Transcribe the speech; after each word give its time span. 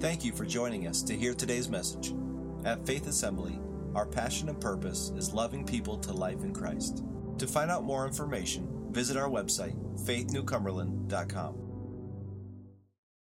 Thank 0.00 0.24
you 0.24 0.32
for 0.32 0.44
joining 0.44 0.86
us 0.86 1.02
to 1.02 1.16
hear 1.16 1.34
today's 1.34 1.68
message. 1.68 2.14
At 2.64 2.86
Faith 2.86 3.08
Assembly, 3.08 3.58
our 3.96 4.06
passion 4.06 4.48
and 4.48 4.60
purpose 4.60 5.10
is 5.16 5.32
loving 5.32 5.66
people 5.66 5.98
to 5.98 6.12
life 6.12 6.44
in 6.44 6.54
Christ. 6.54 7.02
To 7.38 7.48
find 7.48 7.68
out 7.68 7.82
more 7.82 8.06
information, 8.06 8.92
visit 8.92 9.16
our 9.16 9.28
website, 9.28 9.74
faithnewcumberland.com. 10.06 11.54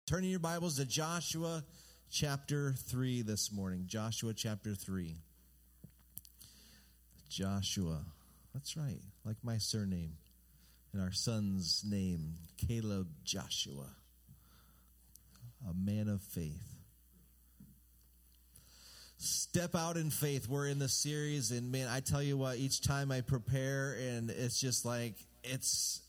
Turning 0.05 0.29
your 0.29 0.40
Bibles 0.40 0.78
to 0.78 0.86
Joshua 0.86 1.63
chapter 2.12 2.73
3 2.73 3.23
this 3.23 3.52
morning. 3.52 3.86
Joshua 3.88 4.36
chapter 4.36 4.75
3. 4.75 5.16
Joshua. 7.28 8.05
That's 8.54 8.78
right, 8.78 9.02
like 9.25 9.38
my 9.44 9.57
surname 9.57 10.18
and 10.94 11.02
our 11.02 11.12
son's 11.12 11.84
name, 11.86 12.36
Caleb 12.57 13.07
Joshua, 13.23 13.96
a 15.68 15.74
man 15.74 16.08
of 16.08 16.21
faith. 16.21 16.78
Step 19.18 19.76
out 19.76 19.98
in 19.98 20.12
faith. 20.12 20.48
We're 20.48 20.68
in 20.68 20.77
the 20.77 20.90
series, 20.90 21.52
and 21.52 21.72
man, 21.72 21.88
I 21.88 22.02
tell 22.02 22.22
you 22.22 22.38
what, 22.38 22.58
each 22.58 22.81
time 22.81 23.12
I 23.12 23.22
prepare, 23.22 23.98
and 24.00 24.30
it's 24.30 24.59
just 24.59 24.86
like, 24.86 25.16
it's 25.44 26.02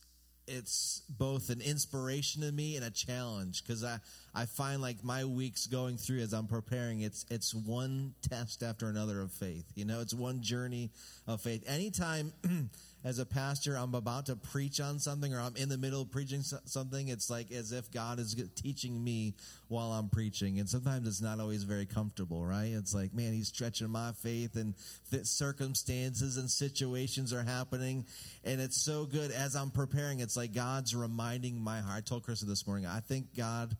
it's 0.48 1.02
both 1.08 1.50
an 1.50 1.60
inspiration 1.60 2.42
to 2.42 2.50
me 2.50 2.76
and 2.76 2.84
a 2.84 2.90
challenge 2.90 3.62
because 3.62 3.84
I, 3.84 3.98
I 4.34 4.46
find 4.46 4.80
like 4.80 5.04
my 5.04 5.24
weeks 5.24 5.66
going 5.66 5.98
through 5.98 6.20
as 6.20 6.32
I'm 6.32 6.46
preparing, 6.46 7.02
it's 7.02 7.26
it's 7.30 7.54
one 7.54 8.14
test 8.28 8.62
after 8.62 8.88
another 8.88 9.20
of 9.20 9.30
faith. 9.30 9.66
You 9.74 9.84
know, 9.84 10.00
it's 10.00 10.14
one 10.14 10.42
journey 10.42 10.90
of 11.26 11.40
faith. 11.40 11.64
Anytime 11.68 12.32
as 13.04 13.18
a 13.18 13.26
pastor 13.26 13.76
I'm 13.76 13.94
about 13.94 14.26
to 14.26 14.36
preach 14.36 14.80
on 14.80 14.98
something 14.98 15.32
or 15.32 15.40
I'm 15.40 15.56
in 15.56 15.68
the 15.68 15.78
middle 15.78 16.02
of 16.02 16.10
preaching 16.10 16.42
something, 16.42 17.08
it's 17.08 17.30
like 17.30 17.52
as 17.52 17.72
if 17.72 17.90
God 17.90 18.18
is 18.18 18.34
teaching 18.56 19.02
me 19.02 19.34
while 19.68 19.92
I'm 19.92 20.08
preaching. 20.08 20.58
And 20.58 20.68
sometimes 20.68 21.06
it's 21.06 21.20
not 21.20 21.40
always 21.40 21.62
very 21.62 21.86
comfortable, 21.86 22.44
right? 22.44 22.72
It's 22.72 22.94
like, 22.94 23.14
man, 23.14 23.32
he's 23.32 23.48
stretching 23.48 23.88
my 23.88 24.12
faith 24.12 24.56
and 24.56 24.74
circumstances 25.22 26.36
and 26.36 26.50
situations 26.50 27.32
are 27.32 27.44
happening. 27.44 28.04
And 28.44 28.60
it's 28.60 28.80
so 28.80 29.04
good 29.04 29.30
as 29.30 29.54
I'm 29.54 29.70
preparing. 29.70 30.20
It's 30.20 30.36
like 30.36 30.52
God's 30.52 30.94
reminding 30.94 31.60
my 31.60 31.80
heart. 31.80 31.98
I 31.98 32.00
told 32.00 32.24
Krista 32.24 32.46
this 32.46 32.66
morning, 32.66 32.86
I 32.86 33.00
think 33.00 33.36
God, 33.36 33.76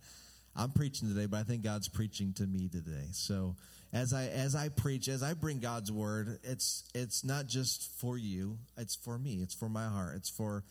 I'm 0.55 0.71
preaching 0.71 1.09
today, 1.09 1.27
but 1.27 1.39
I 1.39 1.43
think 1.43 1.63
God's 1.63 1.89
preaching 1.89 2.33
to 2.35 2.47
me 2.47 2.69
today. 2.69 3.09
So, 3.13 3.57
as 3.93 4.13
I 4.13 4.25
as 4.25 4.55
I 4.55 4.69
preach, 4.69 5.09
as 5.09 5.23
I 5.23 5.35
bring 5.35 5.61
God's 5.61 5.91
word, 5.91 6.39
it's 6.43 6.85
it's 6.95 7.25
not 7.25 7.47
just 7.47 7.91
for 7.99 8.19
you, 8.19 8.59
it's 8.77 8.95
for 8.95 9.19
me, 9.19 9.41
it's 9.43 9.55
for 9.55 9.69
my 9.69 9.87
heart, 9.87 10.17
it's 10.17 10.29
for 10.29 10.65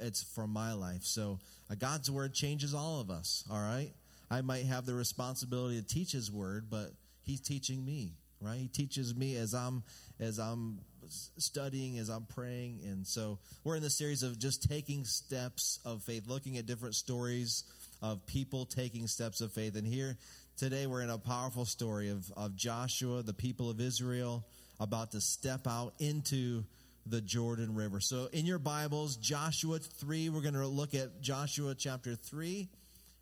it's 0.00 0.22
for 0.22 0.46
my 0.46 0.72
life. 0.72 1.02
So 1.02 1.40
uh, 1.70 1.74
God's 1.74 2.10
word 2.10 2.32
changes 2.32 2.74
all 2.74 3.00
of 3.00 3.10
us. 3.10 3.44
All 3.50 3.58
right, 3.58 3.92
I 4.30 4.40
might 4.40 4.64
have 4.64 4.86
the 4.86 4.94
responsibility 4.94 5.80
to 5.80 5.86
teach 5.86 6.12
His 6.12 6.32
word, 6.32 6.68
but 6.70 6.90
He's 7.22 7.40
teaching 7.40 7.84
me. 7.84 8.14
Right, 8.40 8.58
He 8.58 8.68
teaches 8.68 9.14
me 9.14 9.36
as 9.36 9.54
I'm 9.54 9.82
as 10.18 10.38
I'm 10.38 10.80
studying, 11.36 11.98
as 11.98 12.08
I'm 12.08 12.24
praying, 12.24 12.80
and 12.84 13.06
so 13.06 13.38
we're 13.62 13.76
in 13.76 13.82
the 13.82 13.90
series 13.90 14.22
of 14.22 14.38
just 14.38 14.68
taking 14.68 15.04
steps 15.04 15.80
of 15.84 16.02
faith, 16.02 16.26
looking 16.26 16.56
at 16.56 16.64
different 16.64 16.94
stories 16.94 17.64
of 18.02 18.26
people 18.26 18.66
taking 18.66 19.06
steps 19.06 19.40
of 19.40 19.52
faith. 19.52 19.76
And 19.76 19.86
here 19.86 20.18
Today 20.56 20.86
we're 20.86 21.02
in 21.02 21.10
a 21.10 21.18
powerful 21.18 21.64
story 21.64 22.10
of, 22.10 22.30
of 22.36 22.54
Joshua, 22.54 23.24
the 23.24 23.34
people 23.34 23.70
of 23.70 23.80
Israel, 23.80 24.46
about 24.78 25.10
to 25.10 25.20
step 25.20 25.66
out 25.66 25.94
into 25.98 26.62
the 27.06 27.20
Jordan 27.20 27.74
River. 27.74 27.98
So 27.98 28.28
in 28.32 28.46
your 28.46 28.60
Bibles, 28.60 29.16
Joshua 29.16 29.80
3, 29.80 30.28
we're 30.28 30.42
going 30.42 30.54
to 30.54 30.64
look 30.68 30.94
at 30.94 31.20
Joshua 31.20 31.74
chapter 31.74 32.14
3 32.14 32.68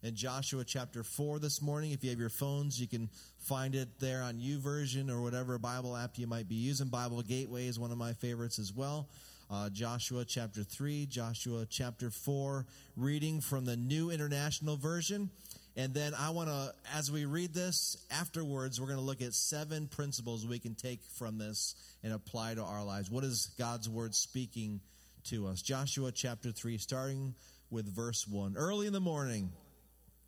and 0.03 0.15
Joshua 0.15 0.63
chapter 0.63 1.03
4 1.03 1.39
this 1.39 1.63
morning. 1.63 1.93
If 1.93 2.05
you 2.05 2.11
have 2.11 2.19
your 2.19 2.29
phones, 2.29 2.79
you 2.79 2.87
can 2.87 3.09
find 3.39 3.75
it 3.75 3.89
there 3.99 4.21
on 4.21 4.39
U 4.39 4.59
YouVersion 4.59 5.11
or 5.11 5.23
whatever 5.23 5.57
Bible 5.57 5.97
app 5.97 6.19
you 6.19 6.27
might 6.27 6.51
be 6.51 6.57
using. 6.57 6.89
Bible 6.89 7.23
Gateway 7.23 7.67
is 7.67 7.81
one 7.81 7.91
of 7.91 7.97
my 7.97 8.13
favorites 8.13 8.59
as 8.59 8.75
well. 8.75 9.09
Uh, 9.51 9.71
Joshua 9.71 10.27
chapter 10.27 10.65
3, 10.65 11.07
Joshua 11.07 11.67
chapter 11.69 12.11
4, 12.11 12.67
reading 12.95 13.41
from 13.41 13.65
the 13.65 13.77
New 13.77 14.11
International 14.11 14.77
Version. 14.77 15.31
And 15.77 15.95
then 15.95 16.13
I 16.15 16.31
want 16.31 16.51
to, 16.51 16.75
as 16.95 17.11
we 17.11 17.25
read 17.25 17.55
this 17.55 17.97
afterwards, 18.11 18.79
we're 18.79 18.89
going 18.89 18.99
to 18.99 19.05
look 19.05 19.23
at 19.23 19.33
seven 19.33 19.89
principles 19.89 20.47
we 20.47 20.59
can 20.59 20.75
take 20.75 21.03
from 21.17 21.39
this 21.39 21.75
and 22.05 22.13
apply 22.13 22.55
to 22.55 22.63
our 22.63 22.85
lives. 22.85 23.11
What 23.11 23.25
is 23.25 23.51
God's 23.59 23.89
word 23.89 24.15
speaking 24.15 24.81
to 25.25 25.47
us? 25.47 25.63
Joshua 25.63 26.13
chapter 26.13 26.53
3, 26.53 26.77
starting 26.77 27.35
with 27.71 27.87
verse 27.87 28.29
1. 28.29 28.55
Early 28.57 28.87
in 28.87 28.93
the 28.93 29.01
morning, 29.01 29.51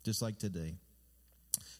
just 0.03 0.21
like 0.21 0.39
today, 0.39 0.73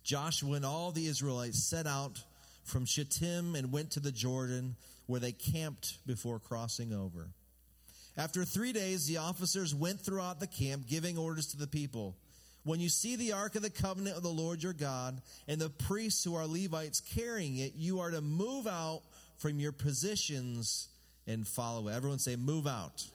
Joshua 0.03 0.53
and 0.53 0.65
all 0.65 0.91
the 0.91 1.07
Israelites 1.07 1.63
set 1.63 1.87
out 1.87 2.21
from 2.63 2.85
Shittim 2.85 3.55
and 3.55 3.71
went 3.71 3.91
to 3.91 3.99
the 3.99 4.11
Jordan, 4.11 4.75
where 5.07 5.19
they 5.19 5.31
camped 5.31 6.05
before 6.05 6.37
crossing 6.37 6.93
over. 6.93 7.29
After 8.15 8.45
three 8.45 8.73
days, 8.73 9.07
the 9.07 9.17
officers 9.17 9.73
went 9.73 9.99
throughout 9.99 10.39
the 10.39 10.47
camp, 10.47 10.87
giving 10.87 11.17
orders 11.17 11.47
to 11.47 11.57
the 11.57 11.67
people. 11.67 12.15
When 12.65 12.79
you 12.79 12.89
see 12.89 13.15
the 13.15 13.33
ark 13.33 13.55
of 13.55 13.61
the 13.61 13.69
covenant 13.69 14.17
of 14.17 14.23
the 14.23 14.29
Lord 14.29 14.63
your 14.63 14.73
God 14.73 15.21
and 15.47 15.61
the 15.61 15.69
priests 15.69 16.23
who 16.23 16.35
are 16.35 16.47
Levites 16.47 16.99
carrying 16.99 17.57
it, 17.57 17.73
you 17.75 17.99
are 17.99 18.09
to 18.09 18.21
move 18.21 18.65
out 18.65 19.03
from 19.37 19.59
your 19.59 19.71
positions 19.71 20.89
and 21.27 21.47
follow 21.47 21.87
it. 21.87 21.93
Everyone 21.93 22.17
say, 22.17 22.35
move 22.35 22.65
out. 22.65 23.05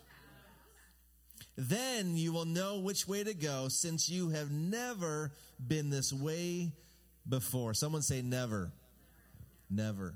Then 1.57 2.17
you 2.17 2.33
will 2.33 2.45
know 2.45 2.79
which 2.79 3.09
way 3.09 3.25
to 3.25 3.35
go 3.35 3.67
since 3.67 4.09
you 4.09 4.31
have 4.31 4.53
never 4.53 5.33
been 5.67 5.91
this 5.91 6.13
way 6.13 6.71
before. 7.29 7.75
Someone 7.75 8.03
say, 8.03 8.23
never. 8.23 8.71
Never. 9.69 10.15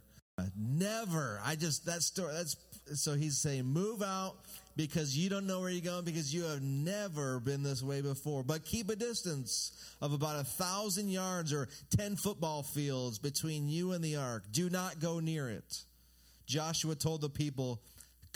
Never. 0.56 1.40
I 1.44 1.56
just, 1.56 1.86
that 1.86 2.02
story, 2.02 2.32
that's, 2.34 2.56
so 2.94 3.14
he's 3.14 3.38
saying, 3.38 3.64
move 3.64 4.02
out 4.02 4.36
because 4.76 5.16
you 5.16 5.30
don't 5.30 5.46
know 5.46 5.60
where 5.60 5.70
you're 5.70 5.80
going 5.80 6.04
because 6.04 6.34
you 6.34 6.42
have 6.44 6.62
never 6.62 7.38
been 7.40 7.62
this 7.62 7.82
way 7.82 8.00
before. 8.00 8.42
But 8.42 8.64
keep 8.64 8.90
a 8.90 8.96
distance 8.96 9.72
of 10.00 10.12
about 10.12 10.40
a 10.40 10.44
thousand 10.44 11.10
yards 11.10 11.52
or 11.52 11.68
10 11.96 12.16
football 12.16 12.62
fields 12.62 13.18
between 13.18 13.68
you 13.68 13.92
and 13.92 14.02
the 14.02 14.16
ark. 14.16 14.44
Do 14.50 14.68
not 14.68 15.00
go 15.00 15.20
near 15.20 15.48
it. 15.48 15.82
Joshua 16.46 16.94
told 16.94 17.20
the 17.20 17.30
people, 17.30 17.80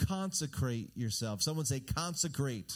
consecrate 0.07 0.91
yourself. 0.97 1.43
Someone 1.43 1.67
say, 1.67 1.81
consecrate. 1.81 2.73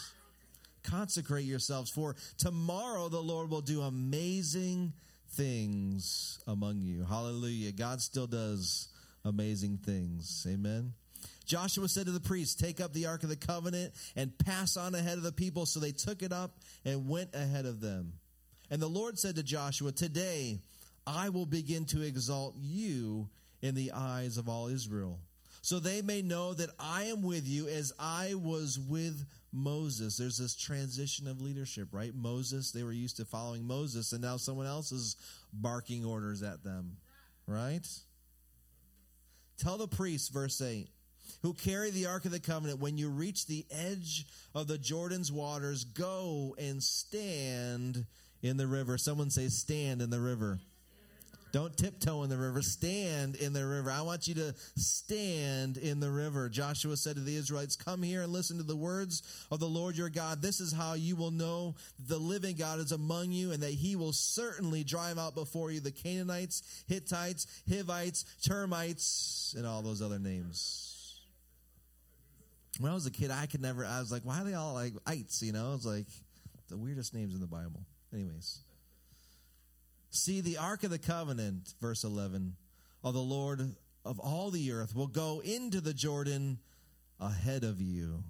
Consecrate 0.83 1.45
yourselves, 1.45 1.91
for 1.91 2.17
tomorrow 2.39 3.09
the 3.09 3.21
Lord 3.21 3.51
will 3.51 3.61
do 3.61 3.83
amazing 3.83 4.93
things 5.31 6.41
among 6.49 6.81
you. 6.81 7.05
Hallelujah. 7.05 7.71
God 7.71 8.01
still 8.01 8.27
does 8.27 8.89
amazing 9.25 9.79
things. 9.79 10.47
Amen. 10.49 10.93
Joshua 11.45 11.89
said 11.89 12.07
to 12.07 12.13
the 12.13 12.21
priests, 12.21 12.55
Take 12.55 12.81
up 12.81 12.93
the 12.93 13.07
Ark 13.07 13.23
of 13.23 13.29
the 13.29 13.37
Covenant 13.37 13.93
and 14.17 14.37
pass 14.39 14.77
on 14.77 14.95
ahead 14.95 15.19
of 15.19 15.23
the 15.23 15.33
people. 15.33 15.67
So 15.67 15.81
they 15.81 15.93
took 15.93 16.23
it 16.23 16.33
up 16.33 16.59
and 16.85 17.09
went 17.09 17.35
ahead 17.35 17.67
of 17.67 17.81
them. 17.81 18.15
And 18.71 18.81
the 18.81 18.89
Lord 18.89 19.19
said 19.19 19.37
to 19.37 19.43
Joshua, 19.43 19.93
Today 19.93 20.59
I 21.07 21.29
will 21.29 21.47
begin 21.47 21.85
to 21.87 22.03
exalt 22.03 22.55
you 22.59 23.29
in 23.61 23.75
the 23.75 23.93
eyes 23.93 24.39
of 24.39 24.49
all 24.49 24.69
Israel, 24.69 25.21
so 25.61 25.79
they 25.79 26.03
may 26.03 26.23
know 26.23 26.55
that 26.55 26.71
I 26.81 27.05
am 27.05 27.23
with 27.23 27.47
you 27.47 27.69
as 27.69 27.93
I 27.99 28.35
was 28.35 28.81
with 28.81 29.25
Moses. 29.53 30.17
There's 30.17 30.39
this 30.39 30.57
transition 30.57 31.29
of 31.29 31.41
leadership, 31.41 31.89
right? 31.93 32.13
Moses, 32.15 32.73
they 32.73 32.83
were 32.83 32.93
used 32.93 33.19
to 33.19 33.25
following 33.25 33.65
Moses, 33.65 34.13
and 34.13 34.23
now 34.23 34.37
someone 34.37 34.67
else 34.67 34.91
is 34.91 35.17
barking 35.53 36.05
orders 36.05 36.43
at 36.43 36.65
them, 36.65 36.97
right? 37.47 37.87
Tell 39.63 39.79
the 39.79 39.87
priests, 39.87 40.29
verse 40.29 40.61
8 40.61 40.89
who 41.43 41.53
carry 41.55 41.91
the 41.91 42.07
Ark 42.07 42.25
of 42.25 42.31
the 42.31 42.41
Covenant, 42.41 42.81
when 42.81 42.97
you 42.97 43.09
reach 43.09 43.47
the 43.47 43.67
edge 43.71 44.27
of 44.55 44.69
the 44.69 44.79
Jordan's 44.79 45.33
waters, 45.33 45.85
go 45.85 46.55
and 46.59 46.83
stand 46.83 48.07
in 48.43 48.57
the 48.57 48.67
river. 48.67 48.97
Someone 48.97 49.31
say, 49.31 49.49
stand 49.49 50.01
in 50.03 50.11
the 50.11 50.21
river. 50.21 50.61
Don't 51.53 51.77
tiptoe 51.77 52.23
in 52.23 52.31
the 52.31 52.39
river. 52.39 52.63
Stand 52.63 53.37
in 53.37 53.53
the 53.53 53.67
river. 53.67 53.91
I 53.91 54.01
want 54.01 54.27
you 54.27 54.35
to 54.37 54.55
stand 54.77 55.77
in 55.77 56.01
the 56.01 56.11
river. 56.11 56.49
Joshua 56.49 56.97
said 56.97 57.17
to 57.17 57.21
the 57.21 57.37
Israelites, 57.37 57.77
Come 57.77 58.03
here 58.03 58.23
and 58.23 58.33
listen 58.33 58.57
to 58.57 58.63
the 58.63 58.75
words 58.75 59.23
of 59.51 59.61
the 59.61 59.69
Lord 59.69 59.97
your 59.97 60.09
God. 60.09 60.41
This 60.41 60.61
is 60.61 60.73
how 60.73 60.95
you 60.95 61.15
will 61.15 61.31
know 61.31 61.75
the 62.09 62.19
living 62.19 62.57
God 62.57 62.79
is 62.79 62.91
among 62.91 63.33
you 63.33 63.53
and 63.53 63.63
that 63.63 63.73
he 63.73 63.97
will 63.97 64.15
certainly 64.15 64.83
drive 64.83 65.19
out 65.19 65.35
before 65.35 65.71
you 65.71 65.81
the 65.81 65.91
Canaanites, 65.91 66.85
Hittites, 66.89 67.47
Hivites, 67.69 68.25
termites, 68.43 69.55
and 69.57 69.67
all 69.67 69.83
those 69.83 70.01
other 70.01 70.19
names 70.19 70.89
when 72.79 72.91
I 72.91 72.95
was 72.95 73.05
a 73.05 73.11
kid, 73.11 73.31
I 73.31 73.45
could 73.45 73.61
never, 73.61 73.85
I 73.85 74.01
was 74.01 74.11
like, 74.11 74.23
why 74.23 74.41
are 74.41 74.45
they 74.45 74.55
all 74.55 74.73
like 74.73 74.95
ites? 75.07 75.43
You 75.43 75.53
know, 75.53 75.75
it's 75.75 75.85
like 75.85 76.07
the 76.69 76.77
weirdest 76.79 77.15
names 77.15 77.35
in 77.35 77.41
the 77.41 77.47
Bible. 77.47 77.85
Anyways. 78.15 78.61
See, 80.15 80.43
the 80.43 80.59
Ark 80.59 80.85
of 80.85 80.91
the 80.91 80.99
Covenant, 80.99 81.73
verse 81.81 82.05
11, 82.05 82.55
of 83.03 83.15
the 83.15 83.21
Lord 83.21 83.75
of 84.05 84.21
all 84.21 84.51
the 84.51 84.71
earth 84.71 84.95
will 84.95 85.07
go 85.07 85.41
into 85.43 85.81
the 85.81 85.95
Jordan 85.95 86.59
ahead 87.19 87.65
of 87.65 87.81
you. 87.81 88.23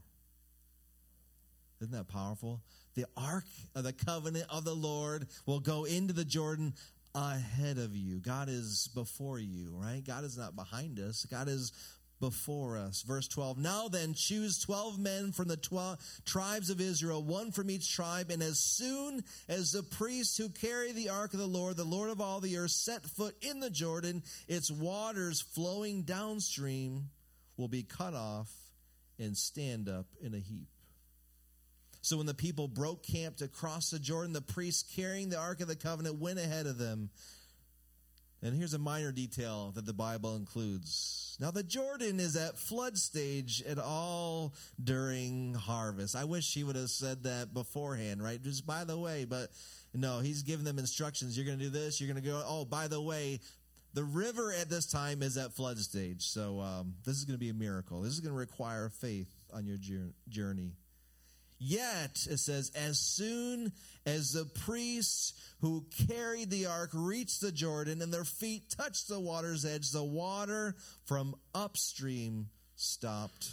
Isn't 1.81 1.93
that 1.93 2.06
powerful? 2.06 2.61
The 2.94 3.06
Ark 3.17 3.46
of 3.75 3.82
the 3.82 3.93
Covenant 3.93 4.46
of 4.49 4.64
the 4.64 4.76
Lord 4.76 5.26
will 5.44 5.58
go 5.58 5.82
into 5.82 6.12
the 6.12 6.25
Jordan 6.25 6.75
ahead 7.17 7.79
of 7.79 7.96
you. 7.96 8.20
God 8.20 8.49
is 8.49 8.88
before 8.94 9.40
you, 9.40 9.73
right? 9.75 10.05
God 10.06 10.23
is 10.23 10.38
not 10.38 10.55
behind 10.55 11.00
us. 11.00 11.26
God 11.28 11.49
is 11.49 11.73
before 12.23 12.79
us. 12.79 13.03
Verse 13.03 13.27
12 13.27 13.59
Now 13.59 13.89
then, 13.89 14.15
choose 14.15 14.61
12 14.61 14.97
men 14.97 15.33
from 15.33 15.49
the 15.49 15.57
12 15.57 15.99
tribes 16.25 16.71
of 16.71 16.81
Israel, 16.81 17.21
one 17.21 17.51
from 17.51 17.69
each 17.69 17.93
tribe, 17.93 18.31
and 18.31 18.41
as 18.41 18.61
soon 18.61 19.25
as 19.49 19.73
the 19.73 19.83
priests 19.83 20.39
who 20.39 20.49
carry 20.49 20.93
the 20.93 21.09
ark 21.09 21.33
of 21.33 21.41
the 21.41 21.47
Lord, 21.47 21.77
the 21.77 21.83
Lord 21.83 22.11
of 22.11 22.21
all 22.21 22.41
the 22.41 22.57
earth, 22.59 22.71
set 22.71 23.03
foot 23.03 23.35
in 23.43 23.59
the 23.59 23.71
Jordan, 23.71 24.23
its 24.47 24.71
waters 24.71 25.43
flowing 25.43 26.03
downstream 26.03 27.11
will 27.57 27.67
be 27.67 27.83
cut 27.83 28.15
off 28.15 28.51
and 29.19 29.37
stand 29.37 29.89
up 29.89 30.07
in 30.23 30.33
a 30.33 30.39
heap. 30.39 30.69
So 32.03 32.19
when 32.19 32.27
the 32.27 32.35
people 32.35 32.69
broke 32.69 33.03
camp 33.03 33.39
to 33.39 33.49
cross 33.49 33.91
the 33.91 33.99
Jordan, 33.99 34.33
the 34.33 34.43
priests 34.43 34.85
carrying 34.95 35.29
the 35.29 35.39
Ark 35.39 35.61
of 35.61 35.67
the 35.67 35.77
Covenant 35.77 36.21
went 36.21 36.39
ahead 36.39 36.67
of 36.67 36.79
them. 36.79 37.11
And 38.44 38.56
here's 38.56 38.75
a 38.75 38.79
minor 38.79 39.12
detail 39.12 39.71
that 39.77 39.87
the 39.87 39.93
Bible 39.93 40.35
includes. 40.35 41.37
Now, 41.41 41.53
the 41.53 41.62
Jordan 41.62 42.19
is 42.19 42.37
at 42.37 42.59
flood 42.59 42.99
stage 42.99 43.62
at 43.62 43.79
all 43.79 44.55
during 44.83 45.55
harvest. 45.55 46.17
I 46.17 46.25
wish 46.25 46.53
he 46.53 46.65
would 46.65 46.75
have 46.75 46.91
said 46.91 47.23
that 47.23 47.55
beforehand, 47.55 48.23
right? 48.23 48.43
Just 48.43 48.67
by 48.67 48.83
the 48.83 48.99
way, 48.99 49.25
but 49.25 49.50
no, 49.94 50.19
he's 50.19 50.43
giving 50.43 50.65
them 50.65 50.79
instructions. 50.79 51.37
You're 51.37 51.47
going 51.47 51.59
to 51.59 51.65
do 51.65 51.71
this. 51.71 52.00
You're 52.00 52.12
going 52.12 52.23
to 52.23 52.29
go, 52.29 52.43
oh, 52.44 52.65
by 52.65 52.89
the 52.89 53.00
way, 53.00 53.39
the 53.94 54.05
river 54.05 54.53
at 54.53 54.69
this 54.69 54.87
time 54.87 55.23
is 55.23 55.37
at 55.37 55.53
flood 55.53 55.79
stage. 55.79 56.23
So 56.23 56.61
um, 56.61 56.95
this 57.05 57.17
is 57.17 57.25
going 57.25 57.37
to 57.37 57.41
be 57.41 57.50
a 57.50 57.55
miracle. 57.55 58.00
This 58.00 58.12
is 58.12 58.21
going 58.21 58.35
to 58.35 58.38
require 58.38 58.88
faith 58.88 59.33
on 59.53 59.67
your 59.67 59.79
journey. 60.29 60.73
Yet, 61.64 62.26
it 62.29 62.38
says, 62.38 62.73
as 62.75 62.99
soon 62.99 63.73
as 64.05 64.32
the 64.32 64.47
priests 64.47 65.32
who 65.61 65.87
carried 66.09 66.50
the 66.50 66.67
ark 66.67 66.91
reached 66.93 67.41
the 67.41 67.53
Jordan 67.53 68.03
and 68.03 68.12
their 68.12 68.25
feet 68.25 68.75
touched 68.76 69.06
the 69.06 69.20
water's 69.20 69.64
edge, 69.64 69.93
the 69.93 70.03
water 70.03 70.75
from 71.05 71.37
upstream 71.55 72.49
stopped 72.75 73.53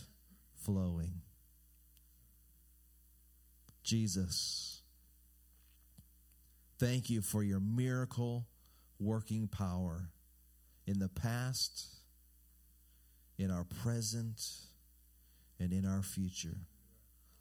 flowing. 0.56 1.22
Jesus, 3.84 4.82
thank 6.80 7.12
you 7.12 7.22
for 7.22 7.44
your 7.44 7.60
miracle 7.60 8.48
working 9.00 9.48
power 9.48 10.10
in 10.88 10.98
the 10.98 11.10
past, 11.10 11.86
in 13.38 13.52
our 13.52 13.66
present, 13.84 14.42
and 15.60 15.72
in 15.72 15.86
our 15.86 16.02
future. 16.02 16.58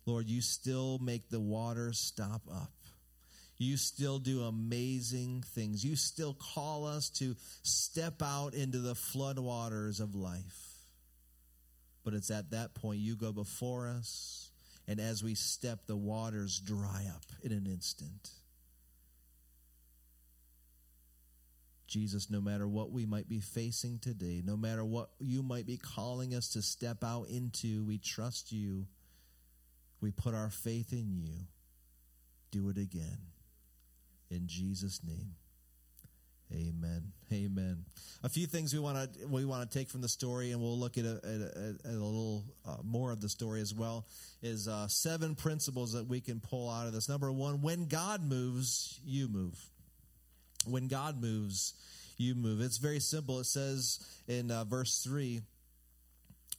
Lord, 0.08 0.26
you 0.26 0.40
still 0.40 0.99
make 1.02 1.28
the 1.28 1.38
water 1.38 1.93
stop 1.93 2.40
up. 2.50 2.72
You 3.58 3.76
still 3.76 4.19
do 4.19 4.44
amazing 4.44 5.44
things. 5.55 5.84
You 5.84 5.96
still 5.96 6.34
call 6.55 6.87
us 6.87 7.10
to 7.19 7.37
step 7.62 8.22
out 8.22 8.55
into 8.55 8.78
the 8.78 8.94
floodwaters 8.94 10.00
of 10.00 10.14
life. 10.14 10.87
But 12.05 12.14
it's 12.14 12.31
at 12.31 12.52
that 12.52 12.75
point 12.75 13.00
you 13.00 13.16
go 13.16 13.32
before 13.32 13.87
us, 13.87 14.50
and 14.87 14.99
as 14.99 15.22
we 15.22 15.34
step, 15.34 15.81
the 15.87 15.96
waters 15.96 16.58
dry 16.58 17.05
up 17.14 17.26
in 17.43 17.52
an 17.52 17.66
instant. 17.66 18.31
Jesus, 21.87 22.31
no 22.31 22.40
matter 22.40 22.66
what 22.66 22.93
we 22.93 23.05
might 23.05 23.28
be 23.28 23.40
facing 23.40 23.99
today, 23.99 24.40
no 24.43 24.56
matter 24.56 24.87
what 24.87 25.10
you 25.19 25.43
might 25.43 25.66
be 25.66 25.76
calling 25.76 26.34
us 26.34 26.49
to 26.50 26.62
step 26.62 27.05
out 27.05 27.28
into, 27.28 27.84
we 27.84 27.99
trust 27.99 28.52
you 28.52 28.87
we 30.00 30.11
put 30.11 30.35
our 30.35 30.50
faith 30.50 30.93
in 30.93 31.12
you. 31.12 31.47
Do 32.50 32.69
it 32.71 32.79
again. 32.79 33.19
In 34.31 34.47
Jesus' 34.47 35.00
name. 35.05 35.35
Amen. 36.53 37.12
Amen. 37.31 37.85
A 38.23 38.29
few 38.29 38.47
things 38.47 38.73
we 38.73 38.81
want 38.81 39.12
to 39.12 39.27
we 39.27 39.45
want 39.45 39.71
to 39.71 39.79
take 39.79 39.91
from 39.91 40.00
the 40.00 40.09
story, 40.09 40.53
and 40.53 40.62
we'll 40.62 40.79
look 40.79 40.97
at 40.97 41.05
a, 41.05 41.17
at 41.17 41.85
a, 41.85 41.91
a 41.91 41.93
little 41.93 42.45
uh, 42.67 42.77
more 42.83 43.12
of 43.12 43.21
the 43.21 43.29
story 43.29 43.61
as 43.61 43.75
well. 43.75 44.06
Is 44.43 44.67
uh, 44.67 44.89
seven 44.89 45.35
principles 45.35 45.93
that 45.93 46.06
we 46.06 46.23
can 46.23 46.41
pull 46.41 46.71
out 46.71 46.87
of 46.87 46.94
this. 46.94 47.06
Number 47.06 47.31
one: 47.31 47.61
when 47.61 47.87
God 47.87 48.23
moves, 48.23 48.99
you 49.05 49.29
move. 49.29 49.59
When 50.65 50.89
God 50.89 51.21
moves, 51.21 51.75
you 52.17 52.35
move. 52.35 52.62
It's 52.62 52.79
very 52.79 53.01
simple. 53.01 53.41
It 53.41 53.44
says 53.44 54.01
in 54.27 54.51
uh, 54.51 54.65
verse 54.65 55.03
three 55.05 55.43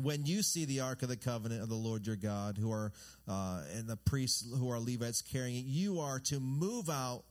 when 0.02 0.26
you 0.26 0.42
see 0.42 0.66
the 0.66 0.80
ark 0.80 1.04
of 1.04 1.10
the 1.10 1.18
covenant 1.18 1.62
of 1.62 1.70
the 1.70 1.76
Lord 1.76 2.08
your 2.08 2.16
God, 2.16 2.58
who 2.58 2.72
are 2.72 2.92
uh, 3.28 3.64
and 3.76 3.88
the 3.88 3.98
priests 3.98 4.46
who 4.58 4.72
are 4.72 4.80
Levites 4.80 5.22
carrying 5.22 5.58
it, 5.58 5.66
you 5.66 6.00
are 6.00 6.20
to 6.20 6.40
move 6.40 6.90
out 6.90 7.24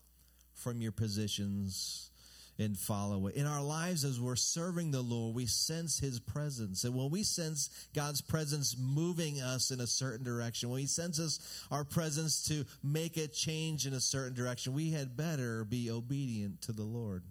from 0.55 0.81
your 0.81 0.93
positions 0.93 2.11
and 2.59 2.77
follow 2.77 3.29
it. 3.29 3.37
In 3.37 3.47
our 3.47 3.63
lives, 3.63 4.05
as 4.05 4.21
we're 4.21 4.37
serving 4.37 4.91
the 4.91 5.01
Lord, 5.01 5.35
we 5.35 5.47
sense 5.47 5.99
His 5.99 6.19
presence. 6.19 6.85
And 6.85 6.95
when 6.95 7.09
we 7.09 7.23
sense 7.23 7.89
God's 7.95 8.21
presence 8.21 8.77
moving 8.77 9.41
us 9.41 9.71
in 9.71 9.81
a 9.81 9.87
certain 9.87 10.25
direction, 10.25 10.69
when 10.69 10.81
He 10.81 10.87
senses 10.87 11.39
our 11.71 11.85
presence 11.85 12.43
to 12.49 12.65
make 12.83 13.17
a 13.17 13.29
change 13.29 13.87
in 13.87 13.95
a 13.95 14.01
certain 14.01 14.35
direction, 14.35 14.75
we 14.75 14.91
had 14.91 15.17
better 15.17 15.65
be 15.65 15.91
obedient 15.91 16.61
to 16.63 16.73
the 16.73 16.83
Lord. 16.83 17.23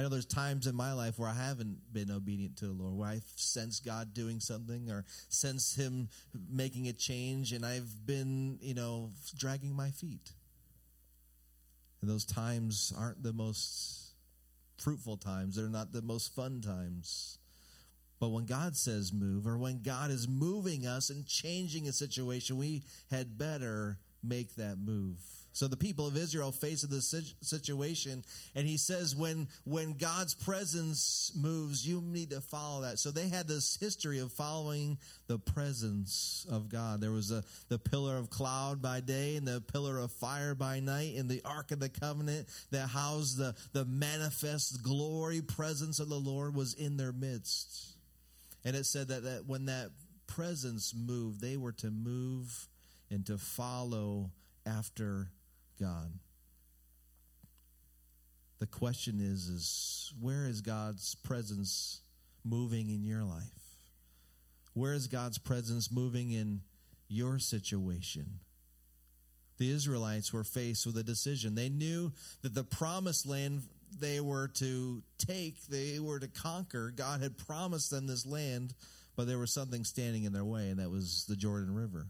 I 0.00 0.02
know 0.02 0.08
there's 0.08 0.24
times 0.24 0.66
in 0.66 0.74
my 0.74 0.94
life 0.94 1.18
where 1.18 1.28
I 1.28 1.34
haven't 1.34 1.76
been 1.92 2.10
obedient 2.10 2.56
to 2.56 2.66
the 2.68 2.72
Lord, 2.72 2.94
where 2.94 3.10
I 3.10 3.20
sense 3.36 3.80
God 3.80 4.14
doing 4.14 4.40
something 4.40 4.90
or 4.90 5.04
sense 5.28 5.74
Him 5.74 6.08
making 6.50 6.88
a 6.88 6.94
change, 6.94 7.52
and 7.52 7.66
I've 7.66 8.06
been, 8.06 8.58
you 8.62 8.72
know, 8.72 9.10
dragging 9.36 9.76
my 9.76 9.90
feet. 9.90 10.32
And 12.00 12.08
those 12.08 12.24
times 12.24 12.94
aren't 12.96 13.22
the 13.22 13.34
most 13.34 14.14
fruitful 14.78 15.18
times, 15.18 15.56
they're 15.56 15.68
not 15.68 15.92
the 15.92 16.00
most 16.00 16.34
fun 16.34 16.62
times. 16.62 17.36
But 18.18 18.30
when 18.30 18.46
God 18.46 18.76
says 18.76 19.12
move, 19.12 19.46
or 19.46 19.58
when 19.58 19.82
God 19.82 20.10
is 20.10 20.26
moving 20.26 20.86
us 20.86 21.10
and 21.10 21.26
changing 21.26 21.88
a 21.88 21.92
situation, 21.92 22.56
we 22.56 22.84
had 23.10 23.36
better 23.36 23.98
make 24.24 24.56
that 24.56 24.78
move. 24.78 25.18
So 25.52 25.66
the 25.66 25.76
people 25.76 26.06
of 26.06 26.16
Israel 26.16 26.52
face 26.52 26.82
this 26.82 27.14
situation, 27.42 28.24
and 28.54 28.66
he 28.66 28.76
says, 28.76 29.16
when 29.16 29.48
when 29.64 29.94
God's 29.94 30.34
presence 30.34 31.32
moves, 31.34 31.86
you 31.86 32.00
need 32.00 32.30
to 32.30 32.40
follow 32.40 32.82
that. 32.82 32.98
So 32.98 33.10
they 33.10 33.28
had 33.28 33.48
this 33.48 33.76
history 33.80 34.20
of 34.20 34.32
following 34.32 34.98
the 35.26 35.38
presence 35.38 36.46
of 36.50 36.68
God. 36.68 37.00
There 37.00 37.10
was 37.10 37.30
a 37.30 37.42
the 37.68 37.78
pillar 37.78 38.16
of 38.16 38.30
cloud 38.30 38.80
by 38.80 39.00
day 39.00 39.36
and 39.36 39.46
the 39.46 39.60
pillar 39.60 39.98
of 39.98 40.12
fire 40.12 40.54
by 40.54 40.78
night, 40.80 41.16
and 41.16 41.28
the 41.28 41.42
ark 41.44 41.72
of 41.72 41.80
the 41.80 41.88
covenant 41.88 42.46
that 42.70 42.88
housed 42.88 43.36
the 43.36 43.54
the 43.72 43.84
manifest 43.84 44.82
glory 44.82 45.42
presence 45.42 45.98
of 45.98 46.08
the 46.08 46.20
Lord 46.20 46.54
was 46.54 46.74
in 46.74 46.96
their 46.96 47.12
midst. 47.12 47.96
And 48.64 48.76
it 48.76 48.84
said 48.86 49.08
that, 49.08 49.24
that 49.24 49.46
when 49.46 49.66
that 49.66 49.90
presence 50.26 50.94
moved, 50.94 51.40
they 51.40 51.56
were 51.56 51.72
to 51.72 51.90
move 51.90 52.68
and 53.10 53.26
to 53.26 53.36
follow 53.36 54.30
after 54.64 55.28
God. 55.80 56.12
The 58.58 58.66
question 58.66 59.20
is 59.20 59.48
is 59.48 60.12
where 60.20 60.46
is 60.46 60.60
God's 60.60 61.14
presence 61.14 62.02
moving 62.44 62.90
in 62.90 63.04
your 63.04 63.24
life? 63.24 63.42
Where 64.74 64.92
is 64.92 65.06
God's 65.06 65.38
presence 65.38 65.90
moving 65.90 66.30
in 66.30 66.60
your 67.08 67.38
situation? 67.38 68.40
The 69.58 69.70
Israelites 69.70 70.32
were 70.32 70.44
faced 70.44 70.86
with 70.86 70.96
a 70.96 71.02
decision. 71.02 71.54
They 71.54 71.68
knew 71.68 72.12
that 72.42 72.54
the 72.54 72.64
promised 72.64 73.26
land 73.26 73.62
they 73.98 74.20
were 74.20 74.48
to 74.48 75.02
take, 75.18 75.66
they 75.66 75.98
were 75.98 76.20
to 76.20 76.28
conquer. 76.28 76.92
God 76.94 77.20
had 77.20 77.36
promised 77.36 77.90
them 77.90 78.06
this 78.06 78.24
land, 78.24 78.74
but 79.16 79.26
there 79.26 79.38
was 79.38 79.52
something 79.52 79.84
standing 79.84 80.24
in 80.24 80.32
their 80.32 80.44
way, 80.44 80.68
and 80.68 80.78
that 80.78 80.90
was 80.90 81.24
the 81.28 81.36
Jordan 81.36 81.74
River 81.74 82.06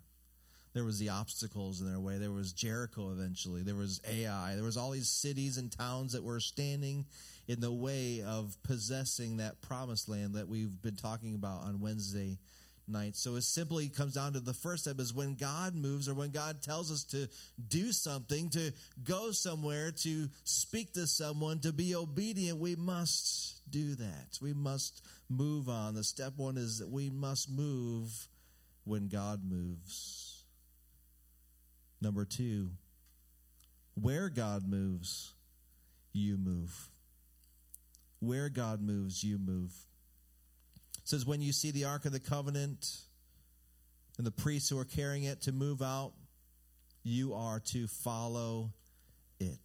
there 0.72 0.84
was 0.84 0.98
the 0.98 1.08
obstacles 1.08 1.80
in 1.80 1.88
their 1.88 2.00
way. 2.00 2.18
There 2.18 2.30
was 2.30 2.52
Jericho 2.52 3.10
eventually. 3.10 3.62
There 3.62 3.74
was 3.74 4.00
Ai. 4.08 4.54
There 4.54 4.64
was 4.64 4.76
all 4.76 4.90
these 4.90 5.08
cities 5.08 5.58
and 5.58 5.70
towns 5.70 6.12
that 6.12 6.22
were 6.22 6.40
standing 6.40 7.06
in 7.48 7.60
the 7.60 7.72
way 7.72 8.22
of 8.24 8.56
possessing 8.62 9.38
that 9.38 9.60
promised 9.62 10.08
land 10.08 10.34
that 10.34 10.48
we've 10.48 10.80
been 10.80 10.96
talking 10.96 11.34
about 11.34 11.64
on 11.64 11.80
Wednesday 11.80 12.38
night. 12.86 13.16
So 13.16 13.36
it 13.36 13.42
simply 13.42 13.88
comes 13.88 14.14
down 14.14 14.32
to 14.34 14.40
the 14.40 14.54
first 14.54 14.84
step 14.84 15.00
is 15.00 15.14
when 15.14 15.34
God 15.34 15.74
moves 15.74 16.08
or 16.08 16.14
when 16.14 16.30
God 16.30 16.62
tells 16.62 16.90
us 16.90 17.04
to 17.04 17.28
do 17.68 17.92
something, 17.92 18.48
to 18.50 18.72
go 19.04 19.30
somewhere, 19.32 19.92
to 20.02 20.28
speak 20.44 20.92
to 20.94 21.06
someone, 21.06 21.60
to 21.60 21.72
be 21.72 21.94
obedient, 21.94 22.58
we 22.58 22.76
must 22.76 23.62
do 23.70 23.94
that. 23.96 24.38
We 24.40 24.52
must 24.52 25.04
move 25.28 25.68
on. 25.68 25.94
The 25.94 26.04
step 26.04 26.34
one 26.36 26.56
is 26.56 26.78
that 26.78 26.88
we 26.88 27.10
must 27.10 27.50
move 27.50 28.28
when 28.84 29.08
God 29.08 29.40
moves. 29.44 30.29
Number 32.00 32.24
two, 32.24 32.70
where 33.94 34.28
God 34.28 34.66
moves, 34.66 35.34
you 36.12 36.36
move. 36.36 36.88
Where 38.20 38.48
God 38.48 38.80
moves, 38.80 39.22
you 39.22 39.38
move. 39.38 39.72
It 40.98 41.08
says, 41.08 41.26
when 41.26 41.40
you 41.40 41.52
see 41.52 41.70
the 41.70 41.84
Ark 41.84 42.04
of 42.04 42.12
the 42.12 42.20
Covenant 42.20 42.86
and 44.18 44.26
the 44.26 44.30
priests 44.30 44.68
who 44.68 44.78
are 44.78 44.84
carrying 44.84 45.24
it 45.24 45.42
to 45.42 45.52
move 45.52 45.82
out, 45.82 46.12
you 47.02 47.34
are 47.34 47.60
to 47.72 47.86
follow 47.86 48.70
it. 49.38 49.58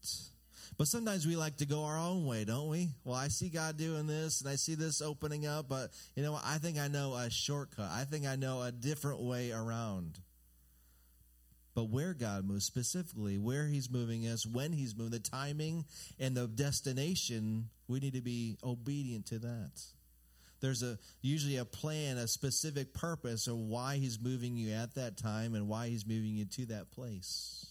But 0.77 0.87
sometimes 0.87 1.27
we 1.27 1.35
like 1.35 1.57
to 1.57 1.65
go 1.65 1.83
our 1.83 1.97
own 1.97 2.25
way, 2.25 2.43
don't 2.43 2.69
we? 2.69 2.89
Well, 3.03 3.15
I 3.15 3.27
see 3.27 3.49
God 3.49 3.77
doing 3.77 4.07
this 4.07 4.41
and 4.41 4.49
I 4.49 4.55
see 4.55 4.75
this 4.75 5.01
opening 5.01 5.45
up, 5.45 5.69
but 5.69 5.91
you 6.15 6.23
know, 6.23 6.37
I 6.43 6.57
think 6.57 6.77
I 6.77 6.87
know 6.87 7.13
a 7.13 7.29
shortcut. 7.29 7.89
I 7.91 8.03
think 8.03 8.25
I 8.25 8.35
know 8.35 8.61
a 8.61 8.71
different 8.71 9.21
way 9.21 9.51
around. 9.51 10.19
But 11.75 11.89
where 11.89 12.13
God 12.13 12.45
moves 12.45 12.63
specifically, 12.63 13.37
where 13.37 13.67
He's 13.67 13.91
moving 13.91 14.23
us, 14.23 14.45
when 14.45 14.71
He's 14.71 14.95
moving, 14.95 15.11
the 15.11 15.19
timing 15.19 15.83
and 16.19 16.35
the 16.35 16.47
destination, 16.47 17.69
we 17.87 17.99
need 17.99 18.13
to 18.13 18.21
be 18.21 18.57
obedient 18.63 19.27
to 19.27 19.39
that. 19.39 19.81
There's 20.61 20.81
a 20.83 20.97
usually 21.21 21.57
a 21.57 21.65
plan, 21.65 22.17
a 22.17 22.29
specific 22.29 22.93
purpose 22.93 23.47
of 23.47 23.57
why 23.57 23.97
He's 23.97 24.19
moving 24.19 24.55
you 24.55 24.73
at 24.73 24.95
that 24.95 25.17
time 25.17 25.53
and 25.53 25.67
why 25.67 25.89
He's 25.89 26.07
moving 26.07 26.35
you 26.35 26.45
to 26.45 26.65
that 26.67 26.91
place. 26.91 27.67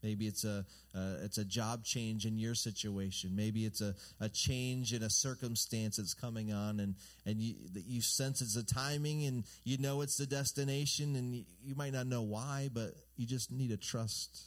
Maybe 0.00 0.28
it's 0.28 0.44
a 0.44 0.64
uh, 0.94 1.16
it's 1.24 1.38
a 1.38 1.44
job 1.44 1.84
change 1.84 2.24
in 2.24 2.38
your 2.38 2.54
situation. 2.54 3.34
Maybe 3.34 3.64
it's 3.64 3.80
a, 3.80 3.94
a 4.20 4.28
change 4.28 4.92
in 4.92 5.02
a 5.02 5.10
circumstance 5.10 5.96
that's 5.96 6.14
coming 6.14 6.52
on, 6.52 6.78
and 6.78 6.94
and 7.26 7.40
you 7.40 7.56
you 7.74 8.00
sense 8.00 8.40
it's 8.40 8.54
the 8.54 8.62
timing, 8.62 9.24
and 9.24 9.44
you 9.64 9.76
know 9.78 10.02
it's 10.02 10.16
the 10.16 10.26
destination, 10.26 11.16
and 11.16 11.34
you, 11.34 11.44
you 11.64 11.74
might 11.74 11.92
not 11.92 12.06
know 12.06 12.22
why, 12.22 12.70
but 12.72 12.94
you 13.18 13.26
just 13.26 13.50
need 13.50 13.68
to 13.70 13.76
trust 13.76 14.40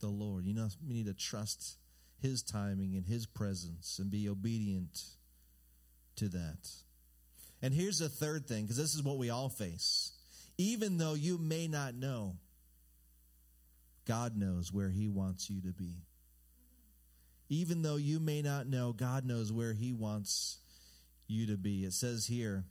the 0.00 0.08
Lord. 0.08 0.46
You 0.46 0.54
know, 0.54 0.68
you 0.82 0.94
need 0.94 1.06
to 1.06 1.14
trust 1.14 1.76
His 2.22 2.42
timing 2.42 2.94
and 2.94 3.04
His 3.04 3.26
presence, 3.26 3.98
and 3.98 4.10
be 4.10 4.28
obedient 4.28 5.02
to 6.16 6.28
that. 6.28 6.68
And 7.60 7.74
here's 7.74 7.98
the 7.98 8.08
third 8.08 8.46
thing, 8.46 8.62
because 8.62 8.78
this 8.78 8.94
is 8.94 9.02
what 9.02 9.18
we 9.18 9.28
all 9.28 9.48
face. 9.48 10.12
Even 10.56 10.96
though 10.96 11.14
you 11.14 11.36
may 11.36 11.68
not 11.68 11.94
know 11.94 12.36
God 14.06 14.36
knows 14.36 14.72
where 14.72 14.88
He 14.88 15.08
wants 15.08 15.50
you 15.50 15.60
to 15.62 15.72
be. 15.72 16.04
Even 17.48 17.82
though 17.82 17.96
you 17.96 18.18
may 18.18 18.40
not 18.40 18.66
know, 18.66 18.92
God 18.92 19.26
knows 19.26 19.52
where 19.52 19.72
He 19.72 19.92
wants 19.92 20.58
you 21.26 21.46
to 21.48 21.56
be. 21.56 21.84
It 21.84 21.92
says 21.92 22.26
here, 22.26 22.64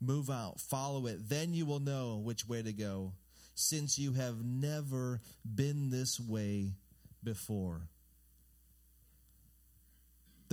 move 0.00 0.30
out, 0.30 0.60
follow 0.60 1.06
it, 1.06 1.28
then 1.28 1.54
you 1.54 1.66
will 1.66 1.80
know 1.80 2.20
which 2.22 2.48
way 2.48 2.62
to 2.62 2.72
go, 2.72 3.12
since 3.54 3.98
you 3.98 4.12
have 4.12 4.44
never 4.44 5.20
been 5.44 5.90
this 5.90 6.20
way 6.20 6.72
before 7.22 7.88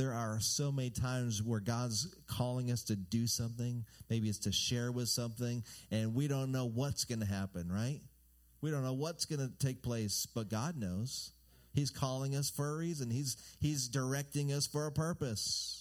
there 0.01 0.13
are 0.13 0.39
so 0.39 0.71
many 0.71 0.89
times 0.89 1.43
where 1.43 1.59
God's 1.59 2.07
calling 2.25 2.71
us 2.71 2.83
to 2.85 2.95
do 2.95 3.27
something. 3.27 3.85
Maybe 4.09 4.29
it's 4.29 4.39
to 4.39 4.51
share 4.51 4.91
with 4.91 5.09
something, 5.09 5.63
and 5.91 6.15
we 6.15 6.27
don't 6.27 6.51
know 6.51 6.65
what's 6.65 7.05
going 7.05 7.19
to 7.19 7.25
happen, 7.25 7.71
right? 7.71 8.01
We 8.61 8.71
don't 8.71 8.83
know 8.83 8.93
what's 8.93 9.25
going 9.25 9.47
to 9.47 9.51
take 9.59 9.83
place, 9.83 10.27
but 10.33 10.49
God 10.49 10.75
knows. 10.77 11.33
He's 11.73 11.89
calling 11.89 12.35
us 12.35 12.49
for 12.49 12.73
a 12.73 12.77
reason. 12.77 13.09
He's 13.09 13.37
He's 13.59 13.87
directing 13.87 14.51
us 14.51 14.67
for 14.67 14.87
a 14.87 14.91
purpose. 14.91 15.80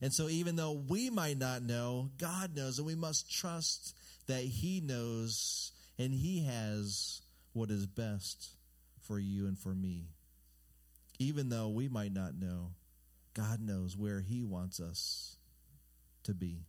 And 0.00 0.12
so 0.12 0.28
even 0.28 0.56
though 0.56 0.72
we 0.72 1.10
might 1.10 1.38
not 1.38 1.62
know, 1.62 2.10
God 2.18 2.54
knows, 2.54 2.78
and 2.78 2.86
we 2.86 2.94
must 2.94 3.32
trust 3.32 3.96
that 4.26 4.42
He 4.42 4.80
knows 4.80 5.72
and 5.98 6.12
He 6.12 6.44
has 6.44 7.22
what 7.52 7.70
is 7.70 7.86
best 7.86 8.50
for 9.00 9.18
you 9.18 9.46
and 9.46 9.58
for 9.58 9.74
me. 9.74 10.08
Even 11.18 11.48
though 11.48 11.68
we 11.68 11.88
might 11.88 12.12
not 12.12 12.34
know. 12.34 12.72
God 13.32 13.60
knows 13.60 13.96
where 13.96 14.20
He 14.20 14.42
wants 14.42 14.80
us 14.80 15.36
to 16.24 16.34
be. 16.34 16.64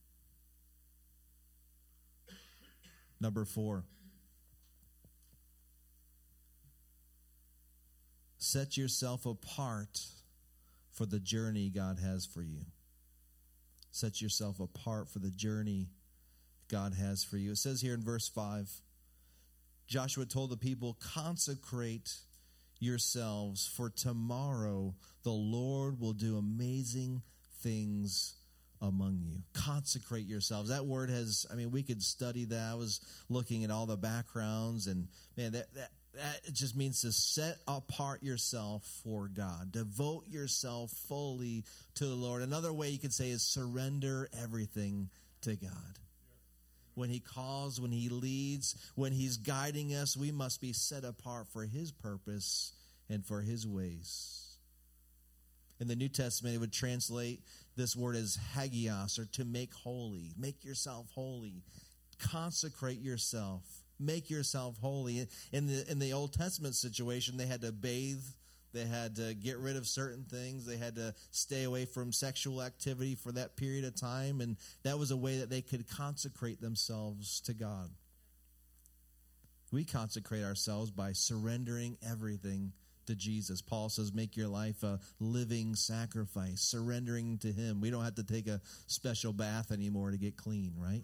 Number 3.20 3.46
four, 3.46 3.86
set 8.38 8.78
yourself 8.78 9.26
apart 9.26 10.02
for 10.92 11.06
the 11.06 11.20
journey 11.20 11.70
God 11.70 12.00
has 12.00 12.26
for 12.26 12.42
you. 12.42 12.66
Set 13.92 14.22
yourself 14.22 14.60
apart 14.60 15.10
for 15.10 15.20
the 15.20 15.32
journey 15.32 15.90
God 16.68 16.94
has 16.94 17.24
for 17.24 17.38
you. 17.38 17.52
It 17.52 17.58
says 17.58 17.82
here 17.82 17.94
in 17.94 18.04
verse 18.04 18.28
5 18.28 18.82
Joshua 19.88 20.26
told 20.26 20.50
the 20.50 20.58
people, 20.58 20.98
consecrate 21.00 22.18
yourselves, 22.80 23.66
for 23.66 23.90
tomorrow 23.90 24.94
the 25.24 25.32
Lord 25.32 26.00
will 26.00 26.14
do 26.14 26.38
amazing 26.38 27.22
things 27.62 28.36
among 28.82 29.20
you. 29.24 29.44
Consecrate 29.54 30.26
yourselves. 30.26 30.70
That 30.70 30.86
word 30.86 31.10
has, 31.10 31.46
I 31.52 31.56
mean, 31.56 31.72
we 31.72 31.84
could 31.84 32.04
study 32.04 32.46
that. 32.46 32.72
I 32.72 32.76
was 32.76 33.00
looking 33.30 33.64
at 33.64 33.72
all 33.72 33.86
the 33.86 33.98
backgrounds, 33.98 34.88
and 34.88 35.08
man, 35.36 35.54
that, 35.54 35.74
that, 35.74 35.92
it 36.46 36.54
just 36.54 36.76
means 36.76 37.02
to 37.02 37.12
set 37.12 37.58
apart 37.68 38.24
yourself 38.24 38.84
for 39.04 39.28
God. 39.28 39.72
Devote 39.72 40.28
yourself 40.28 40.92
fully 41.08 41.64
to 41.96 42.06
the 42.06 42.16
Lord. 42.16 42.42
Another 42.42 42.74
way 42.74 42.90
you 42.90 43.00
could 43.00 43.14
say 43.14 43.30
is 43.30 43.42
surrender 43.42 44.30
everything 44.42 45.10
to 45.42 45.56
God 45.56 46.00
when 46.98 47.10
He 47.12 47.20
calls, 47.20 47.80
when 47.80 47.92
He 47.92 48.10
leads, 48.10 48.76
when 48.96 49.12
He's 49.12 49.38
guiding 49.38 49.94
us, 49.94 50.18
we 50.18 50.32
must 50.32 50.60
be 50.60 50.74
set 50.74 51.04
apart 51.04 51.48
for 51.48 51.64
His 51.64 51.92
purpose 51.92 52.74
and 53.08 53.24
for 53.24 53.42
His 53.42 53.68
ways. 53.68 54.58
In 55.80 55.88
the 55.88 55.96
New 55.96 56.10
Testament, 56.10 56.56
it 56.56 56.58
would 56.58 56.74
translate 56.74 57.42
this 57.76 57.96
word 57.96 58.16
as 58.16 58.40
hagios, 58.56 59.20
or 59.20 59.26
to 59.34 59.46
make 59.46 59.72
holy. 59.76 60.32
Make 60.36 60.66
yourself 60.66 61.06
holy. 61.14 61.62
Consecrate 62.20 63.00
yourself. 63.00 63.62
Make 64.00 64.30
yourself 64.30 64.78
holy. 64.80 65.28
In 65.52 65.68
the 65.68 65.90
in 65.90 66.00
the 66.00 66.14
Old 66.14 66.34
Testament 66.34 66.76
situation, 66.76 67.38
they 67.38 67.48
had 67.48 67.62
to 67.62 67.72
bathe 67.72 68.24
they 68.74 68.86
had 68.86 69.16
to 69.16 69.34
get 69.34 69.58
rid 69.58 69.76
of 69.76 69.88
certain 69.88 70.24
things. 70.24 70.66
They 70.66 70.78
had 70.78 70.96
to 70.96 71.16
stay 71.32 71.64
away 71.64 71.86
from 71.86 72.12
sexual 72.12 72.62
activity 72.62 73.16
for 73.16 73.32
that 73.32 73.56
period 73.56 73.86
of 73.86 73.96
time. 73.96 74.42
And 74.42 74.58
that 74.84 75.00
was 75.00 75.12
a 75.12 75.18
way 75.18 75.40
that 75.40 75.50
they 75.50 75.62
could 75.62 75.90
consecrate 75.90 76.62
themselves 76.62 77.42
to 77.42 77.54
God. 77.54 77.90
We 79.72 79.84
consecrate 79.84 80.44
ourselves 80.44 80.92
by 80.92 81.14
surrendering 81.14 81.98
everything 82.08 82.74
to 83.08 83.16
Jesus. 83.16 83.62
Paul 83.62 83.90
says, 83.90 84.14
make 84.14 84.38
your 84.38 84.48
life 84.48 84.84
a 84.84 85.00
living 85.20 85.76
sacrifice, 85.76 86.62
surrendering 86.62 87.38
to 87.40 87.52
Him. 87.52 87.82
We 87.82 87.90
don't 87.90 88.04
have 88.04 88.16
to 88.16 88.24
take 88.24 88.48
a 88.48 88.62
special 88.86 89.34
bath 89.34 89.72
anymore 89.72 90.12
to 90.12 90.18
get 90.18 90.38
clean, 90.38 90.74
right? 90.78 91.04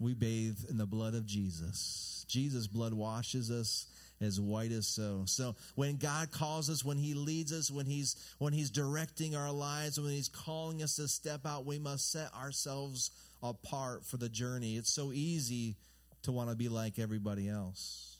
We 0.00 0.14
bathe 0.14 0.58
in 0.68 0.78
the 0.78 0.86
blood 0.86 1.14
of 1.14 1.26
Jesus. 1.26 2.24
Jesus' 2.26 2.66
blood 2.66 2.94
washes 2.94 3.50
us 3.50 3.86
as 4.20 4.40
white 4.40 4.72
as 4.72 4.86
snow. 4.86 5.22
So 5.26 5.56
when 5.74 5.96
God 5.96 6.30
calls 6.30 6.68
us, 6.68 6.84
when 6.84 6.98
He 6.98 7.14
leads 7.14 7.52
us, 7.52 7.70
when 7.70 7.86
He's 7.86 8.16
when 8.38 8.52
He's 8.52 8.70
directing 8.70 9.36
our 9.36 9.52
lives, 9.52 10.00
when 10.00 10.10
He's 10.10 10.28
calling 10.28 10.82
us 10.82 10.96
to 10.96 11.06
step 11.06 11.46
out, 11.46 11.66
we 11.66 11.78
must 11.78 12.10
set 12.10 12.34
ourselves 12.34 13.10
apart 13.42 14.04
for 14.04 14.16
the 14.16 14.28
journey. 14.28 14.76
It's 14.76 14.92
so 14.92 15.12
easy 15.12 15.76
to 16.22 16.32
want 16.32 16.50
to 16.50 16.56
be 16.56 16.68
like 16.68 16.98
everybody 16.98 17.48
else. 17.48 18.18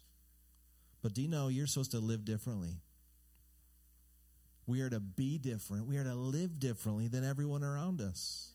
But 1.03 1.15
do 1.15 1.23
you 1.23 1.29
know 1.29 1.49
you're 1.49 1.67
supposed 1.67 1.93
to 1.93 1.99
live 1.99 2.25
differently? 2.25 2.77
We 4.67 4.83
are 4.83 4.91
to 4.91 5.01
be 5.01 5.39
different. 5.39 5.87
We 5.87 5.97
are 5.97 6.05
to 6.05 6.15
live 6.15 6.59
differently 6.59 7.09
than 7.09 7.25
everyone 7.25 7.65
around 7.65 8.01
us. 8.01 8.53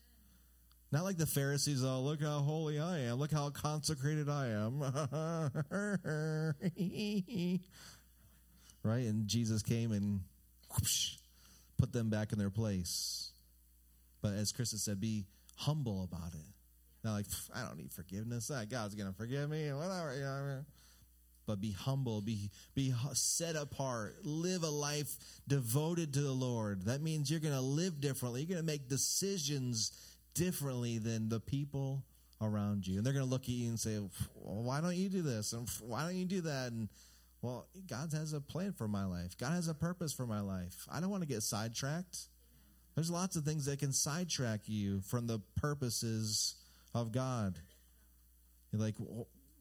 Not 0.92 1.04
like 1.04 1.16
the 1.16 1.26
Pharisees, 1.26 1.84
oh, 1.84 2.00
look 2.00 2.22
how 2.22 2.38
holy 2.38 2.78
I 2.78 3.00
am. 3.00 3.16
Look 3.18 3.32
how 3.32 3.50
consecrated 3.50 4.28
I 4.28 4.48
am. 4.48 4.80
right? 8.84 9.04
And 9.04 9.26
Jesus 9.26 9.62
came 9.62 9.90
and 9.90 10.20
whoosh, 10.72 11.16
put 11.76 11.92
them 11.92 12.08
back 12.08 12.32
in 12.32 12.38
their 12.38 12.50
place. 12.50 13.32
But 14.22 14.34
as 14.34 14.52
Chris 14.52 14.70
said, 14.70 15.00
be 15.00 15.24
humble 15.56 16.04
about 16.04 16.34
it. 16.34 16.46
Not 17.02 17.14
like, 17.14 17.26
I 17.54 17.62
don't 17.62 17.78
need 17.78 17.92
forgiveness. 17.92 18.50
God's 18.70 18.94
going 18.94 19.10
to 19.10 19.16
forgive 19.16 19.50
me 19.50 19.72
whatever. 19.72 20.64
But 21.46 21.60
be 21.60 21.70
humble, 21.70 22.20
be, 22.20 22.50
be 22.74 22.92
set 23.12 23.54
apart, 23.54 24.16
live 24.24 24.64
a 24.64 24.70
life 24.70 25.14
devoted 25.46 26.14
to 26.14 26.20
the 26.20 26.32
Lord. 26.32 26.86
That 26.86 27.00
means 27.00 27.30
you're 27.30 27.40
going 27.40 27.54
to 27.54 27.60
live 27.60 28.00
differently. 28.00 28.40
You're 28.40 28.56
going 28.56 28.66
to 28.66 28.72
make 28.72 28.88
decisions 28.88 29.92
differently 30.36 30.98
than 30.98 31.28
the 31.28 31.40
people 31.40 32.04
around 32.40 32.86
you. 32.86 32.98
And 32.98 33.06
they're 33.06 33.14
going 33.14 33.24
to 33.24 33.30
look 33.30 33.44
at 33.44 33.48
you 33.48 33.68
and 33.68 33.80
say, 33.80 33.98
well, 34.34 34.62
why 34.62 34.80
don't 34.80 34.94
you 34.94 35.08
do 35.08 35.22
this? 35.22 35.52
And 35.52 35.68
why 35.80 36.02
don't 36.02 36.14
you 36.14 36.26
do 36.26 36.42
that? 36.42 36.70
And 36.70 36.88
well, 37.42 37.66
God 37.88 38.12
has 38.12 38.32
a 38.32 38.40
plan 38.40 38.72
for 38.72 38.86
my 38.86 39.04
life. 39.06 39.36
God 39.38 39.52
has 39.52 39.68
a 39.68 39.74
purpose 39.74 40.12
for 40.12 40.26
my 40.26 40.40
life. 40.40 40.86
I 40.92 41.00
don't 41.00 41.10
want 41.10 41.22
to 41.22 41.28
get 41.28 41.42
sidetracked. 41.42 42.28
There's 42.94 43.10
lots 43.10 43.36
of 43.36 43.44
things 43.44 43.66
that 43.66 43.78
can 43.78 43.92
sidetrack 43.92 44.60
you 44.66 45.00
from 45.00 45.26
the 45.26 45.40
purposes 45.56 46.56
of 46.94 47.12
God. 47.12 47.58
You're 48.72 48.82
like, 48.82 48.96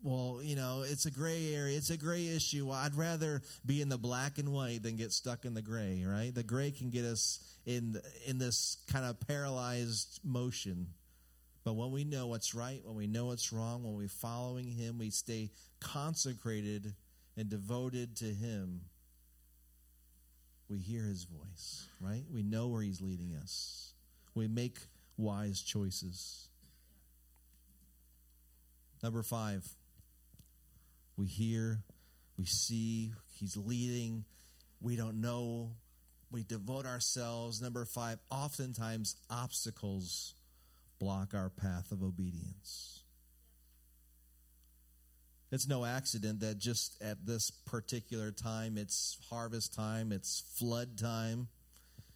well, 0.06 0.40
you 0.44 0.56
know, 0.56 0.84
it's 0.88 1.08
a 1.08 1.12
gray 1.12 1.56
area. 1.56 1.76
It's 1.76 1.90
a 1.90 1.98
gray 1.98 2.28
issue. 2.28 2.68
Well, 2.68 2.78
I'd 2.78 2.94
rather 2.94 3.42
be 3.66 3.82
in 3.82 3.90
the 3.90 3.98
black 3.98 4.38
and 4.38 4.54
white 4.54 4.84
than 4.84 4.98
get 4.98 5.12
stuck 5.12 5.46
in 5.46 5.56
the 5.56 5.64
gray, 5.64 6.06
right? 6.08 6.34
The 6.34 6.44
gray 6.44 6.70
can 6.70 6.92
get 6.92 7.06
us 7.06 7.40
in 7.66 8.00
in 8.28 8.38
this 8.38 8.78
kind 8.92 9.04
of 9.04 9.20
paralyzed 9.28 10.20
motion. 10.24 10.90
But 11.64 11.74
when 11.74 11.92
we 11.92 12.04
know 12.04 12.28
what's 12.28 12.54
right, 12.54 12.82
when 12.86 12.96
we 12.96 13.08
know 13.08 13.26
what's 13.26 13.52
wrong, 13.52 13.84
when 13.84 13.96
we're 13.96 14.08
following 14.08 14.70
Him, 14.70 15.00
we 15.00 15.10
stay 15.10 15.50
consecrated 15.80 16.94
and 17.36 17.50
devoted 17.50 18.16
to 18.18 18.26
Him, 18.26 18.82
we 20.70 20.78
hear 20.78 21.02
His 21.02 21.24
voice, 21.24 21.88
right? 22.00 22.26
We 22.32 22.44
know 22.44 22.68
where 22.68 22.84
He's 22.84 23.02
leading 23.02 23.36
us. 23.42 23.94
We 24.36 24.48
make 24.48 24.78
wise 25.18 25.62
choices. 25.62 26.50
Number 29.02 29.24
five, 29.24 29.68
we 31.18 31.28
hear, 31.28 31.84
we 32.38 32.46
see, 32.46 33.14
He's 33.36 33.58
leading. 33.58 34.26
We 34.82 34.96
don't 34.96 35.20
know. 35.20 35.72
We 36.32 36.44
devote 36.44 36.86
ourselves. 36.86 37.62
Number 37.62 37.86
five, 37.86 38.20
oftentimes 38.32 39.16
obstacles 39.30 40.36
block 41.00 41.34
our 41.34 41.50
path 41.50 41.92
of 41.92 42.02
obedience. 42.02 43.04
It's 45.52 45.68
no 45.68 45.86
accident 45.86 46.40
that 46.40 46.58
just 46.58 47.02
at 47.02 47.26
this 47.26 47.52
particular 47.52 48.32
time, 48.32 48.78
it's 48.78 49.18
harvest 49.30 49.74
time, 49.74 50.12
it's 50.12 50.44
flood 50.58 50.98
time, 50.98 51.48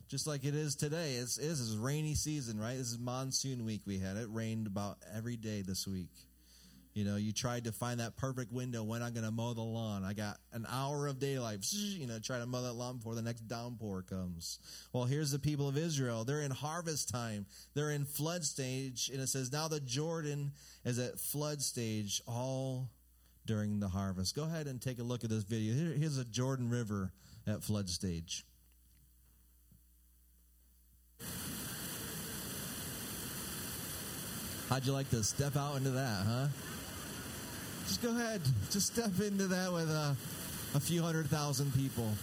just 0.08 0.26
like 0.26 0.44
it 0.44 0.56
is 0.56 0.76
today. 0.76 1.14
It's, 1.14 1.38
it 1.38 1.46
is 1.46 1.78
rainy 1.78 2.16
season, 2.16 2.60
right? 2.60 2.78
This 2.78 2.88
is 2.88 3.00
monsoon 3.00 3.66
week 3.66 3.82
we 3.86 4.00
had. 4.00 4.18
It 4.18 4.28
rained 4.30 4.68
about 4.68 4.98
every 5.16 5.38
day 5.38 5.62
this 5.62 5.86
week. 5.88 6.10
You 7.00 7.06
know, 7.06 7.16
you 7.16 7.32
tried 7.32 7.64
to 7.64 7.72
find 7.72 8.02
that 8.02 8.18
perfect 8.18 8.52
window 8.52 8.84
when 8.84 9.02
I'm 9.02 9.14
going 9.14 9.24
to 9.24 9.32
mow 9.32 9.54
the 9.54 9.62
lawn. 9.62 10.04
I 10.04 10.12
got 10.12 10.36
an 10.52 10.66
hour 10.70 11.08
of 11.08 11.18
daylight, 11.18 11.66
you 11.72 12.08
know, 12.08 12.20
try 12.20 12.40
to 12.40 12.46
mow 12.46 12.62
that 12.64 12.74
lawn 12.74 12.98
before 12.98 13.16
the 13.16 13.22
next 13.22 13.48
downpour 13.48 14.02
comes. 14.02 14.60
Well, 14.92 15.06
here's 15.06 15.32
the 15.32 15.40
people 15.40 15.70
of 15.70 15.78
Israel. 15.78 16.26
They're 16.26 16.42
in 16.42 16.52
harvest 16.52 17.08
time, 17.08 17.46
they're 17.74 17.92
in 17.92 18.04
flood 18.04 18.44
stage. 18.44 19.10
And 19.14 19.22
it 19.22 19.30
says, 19.30 19.50
now 19.50 19.70
the 19.70 19.80
Jordan 19.80 20.52
is 20.84 21.00
at 21.00 21.18
flood 21.18 21.62
stage 21.62 22.22
all 22.28 22.90
during 23.46 23.80
the 23.80 23.88
harvest. 23.88 24.36
Go 24.36 24.44
ahead 24.44 24.68
and 24.68 24.82
take 24.82 25.00
a 25.00 25.04
look 25.04 25.24
at 25.24 25.30
this 25.30 25.44
video. 25.44 25.74
Here, 25.74 25.94
here's 25.98 26.18
a 26.18 26.26
Jordan 26.26 26.70
River 26.70 27.14
at 27.48 27.64
flood 27.64 27.88
stage. 27.88 28.46
How'd 34.68 34.86
you 34.86 34.92
like 34.92 35.10
to 35.12 35.24
step 35.24 35.56
out 35.56 35.78
into 35.78 35.92
that, 35.92 36.26
huh? 36.28 36.48
Just 37.90 38.04
go 38.04 38.12
ahead. 38.12 38.40
Just 38.70 38.94
step 38.94 39.20
into 39.20 39.48
that 39.48 39.74
with 39.74 39.90
a, 39.90 40.16
a 40.76 40.80
few 40.80 41.02
hundred 41.02 41.26
thousand 41.26 41.74
people. 41.74 42.14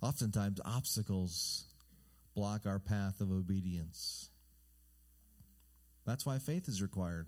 Oftentimes, 0.00 0.62
obstacles 0.64 1.66
block 2.34 2.62
our 2.64 2.78
path 2.78 3.20
of 3.20 3.30
obedience. 3.30 4.31
That's 6.06 6.26
why 6.26 6.38
faith 6.38 6.68
is 6.68 6.82
required. 6.82 7.26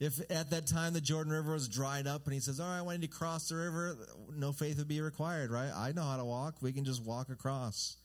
If 0.00 0.20
at 0.30 0.50
that 0.50 0.66
time 0.68 0.92
the 0.92 1.00
Jordan 1.00 1.32
River 1.32 1.52
was 1.52 1.68
dried 1.68 2.06
up 2.06 2.24
and 2.24 2.32
he 2.32 2.40
says, 2.40 2.60
All 2.60 2.66
right, 2.68 2.88
I 2.88 2.96
need 2.96 3.10
to 3.10 3.16
cross 3.16 3.48
the 3.48 3.56
river, 3.56 3.98
no 4.36 4.52
faith 4.52 4.78
would 4.78 4.88
be 4.88 5.00
required, 5.00 5.50
right? 5.50 5.72
I 5.74 5.92
know 5.92 6.02
how 6.02 6.16
to 6.16 6.24
walk. 6.24 6.56
We 6.60 6.72
can 6.72 6.84
just 6.84 7.04
walk 7.04 7.30
across. 7.30 7.96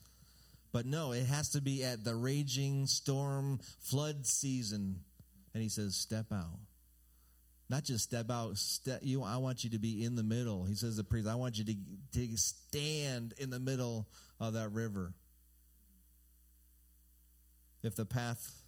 But 0.72 0.88
no, 0.88 1.12
it 1.12 1.28
has 1.28 1.50
to 1.50 1.62
be 1.62 1.84
at 1.84 2.04
the 2.04 2.16
raging 2.16 2.88
storm 2.88 3.60
flood 3.80 4.26
season. 4.26 5.02
And 5.54 5.62
he 5.62 5.70
says, 5.70 5.96
Step 5.96 6.26
out. 6.32 6.60
Not 7.70 7.84
just 7.84 8.04
step 8.04 8.30
out, 8.30 8.58
step, 8.58 9.00
you, 9.04 9.24
I 9.24 9.38
want 9.38 9.64
you 9.64 9.70
to 9.72 9.80
be 9.80 10.04
in 10.04 10.16
the 10.16 10.24
middle. 10.24 10.66
He 10.66 10.76
says, 10.76 10.98
The 10.98 11.04
priest, 11.04 11.28
I 11.28 11.36
want 11.36 11.60
you 11.60 11.66
to, 11.66 11.76
to 12.14 12.38
stand 12.38 13.36
in 13.38 13.52
the 13.52 13.60
middle 13.60 14.08
of 14.40 14.54
that 14.54 14.72
river. 14.72 15.14
If 17.84 17.96
the 17.96 18.06
path 18.06 18.63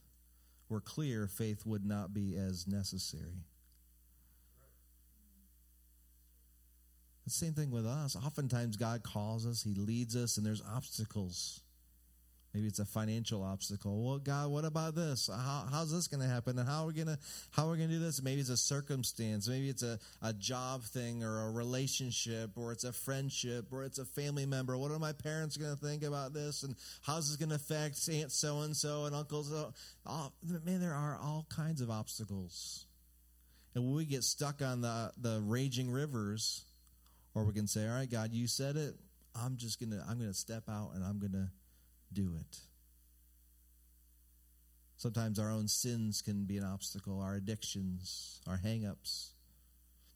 were 0.69 0.81
clear, 0.81 1.27
faith 1.27 1.65
would 1.65 1.85
not 1.85 2.13
be 2.13 2.35
as 2.35 2.67
necessary. 2.67 3.45
The 7.25 7.31
same 7.31 7.53
thing 7.53 7.71
with 7.71 7.87
us. 7.87 8.15
Oftentimes, 8.15 8.77
God 8.77 9.03
calls 9.03 9.45
us, 9.47 9.63
He 9.63 9.73
leads 9.73 10.15
us, 10.15 10.37
and 10.37 10.45
there's 10.45 10.61
obstacles. 10.61 11.61
Maybe 12.55 12.67
it's 12.67 12.79
a 12.79 12.85
financial 12.85 13.43
obstacle. 13.43 14.01
Well, 14.01 14.17
God, 14.17 14.49
what 14.49 14.63
about 14.63 14.95
this? 14.95 15.29
How, 15.29 15.67
how's 15.69 15.91
this 15.91 16.07
going 16.07 16.21
to 16.21 16.33
happen? 16.33 16.57
And 16.57 16.65
how 16.65 16.83
are 16.83 16.87
we 16.87 16.93
going 16.93 17.07
to 17.07 17.19
how 17.51 17.67
are 17.67 17.71
we 17.71 17.77
going 17.77 17.89
to 17.89 17.95
do 17.95 18.01
this? 18.01 18.23
Maybe 18.23 18.39
it's 18.39 18.49
a 18.49 18.55
circumstance. 18.55 19.49
Maybe 19.49 19.67
it's 19.67 19.83
a, 19.83 19.99
a 20.21 20.31
job 20.31 20.83
thing 20.83 21.21
or 21.21 21.49
a 21.49 21.51
relationship 21.51 22.51
or 22.55 22.71
it's 22.71 22.85
a 22.85 22.93
friendship 22.93 23.73
or 23.73 23.83
it's 23.83 23.99
a 23.99 24.05
family 24.05 24.45
member. 24.45 24.77
What 24.77 24.91
are 24.91 24.99
my 24.99 25.11
parents 25.11 25.57
going 25.57 25.75
to 25.75 25.85
think 25.85 26.03
about 26.03 26.33
this? 26.33 26.63
And 26.63 26.77
how's 27.01 27.27
this 27.27 27.35
going 27.35 27.49
to 27.49 27.55
affect 27.55 28.07
Aunt 28.07 28.31
so 28.31 28.61
and 28.61 28.73
so 28.73 29.03
and 29.03 29.13
Uncle 29.13 29.43
so? 29.43 29.73
Oh, 30.05 30.31
man, 30.63 30.79
there 30.79 30.93
are 30.93 31.19
all 31.21 31.45
kinds 31.53 31.81
of 31.81 31.91
obstacles. 31.91 32.85
And 33.75 33.83
when 33.83 33.95
we 33.95 34.05
get 34.05 34.23
stuck 34.23 34.61
on 34.61 34.79
the 34.79 35.11
the 35.17 35.41
raging 35.43 35.91
rivers, 35.91 36.63
or 37.33 37.43
we 37.43 37.51
can 37.51 37.67
say, 37.67 37.85
"All 37.85 37.95
right, 37.95 38.09
God, 38.09 38.31
you 38.31 38.47
said 38.47 38.77
it. 38.77 38.95
I'm 39.35 39.57
just 39.57 39.81
gonna 39.81 40.01
I'm 40.07 40.17
gonna 40.17 40.33
step 40.33 40.63
out 40.69 40.91
and 40.95 41.03
I'm 41.03 41.19
gonna." 41.19 41.49
Do 42.15 42.33
it. 42.39 42.57
Sometimes 44.97 45.37
our 45.37 45.51
own 45.51 45.67
sins 45.67 46.21
can 46.21 46.45
be 46.45 46.57
an 46.57 46.63
obstacle, 46.63 47.19
our 47.19 47.35
addictions, 47.35 48.41
our 48.47 48.57
hangups, 48.57 49.31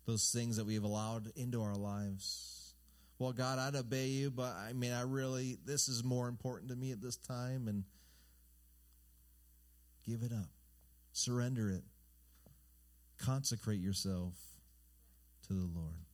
those 0.06 0.32
things 0.32 0.56
that 0.58 0.66
we 0.66 0.74
have 0.74 0.84
allowed 0.84 1.32
into 1.36 1.62
our 1.62 1.76
lives. 1.76 2.74
Well, 3.20 3.34
God, 3.34 3.60
I'd 3.60 3.76
obey 3.76 4.08
you, 4.08 4.32
but 4.32 4.56
I 4.56 4.74
mean, 4.74 4.94
I 4.94 5.02
really, 5.02 5.58
this 5.66 5.90
is 5.90 6.04
more 6.04 6.28
important 6.28 6.72
to 6.72 6.78
me 6.78 6.92
at 6.92 7.02
this 7.02 7.18
time, 7.18 7.68
and 7.68 7.84
give 10.08 10.24
it 10.24 10.32
up, 10.32 10.50
surrender 11.12 11.70
it, 11.70 11.84
consecrate 13.18 13.82
yourself 13.82 14.34
to 15.48 15.54
the 15.54 15.70
Lord. 15.76 16.06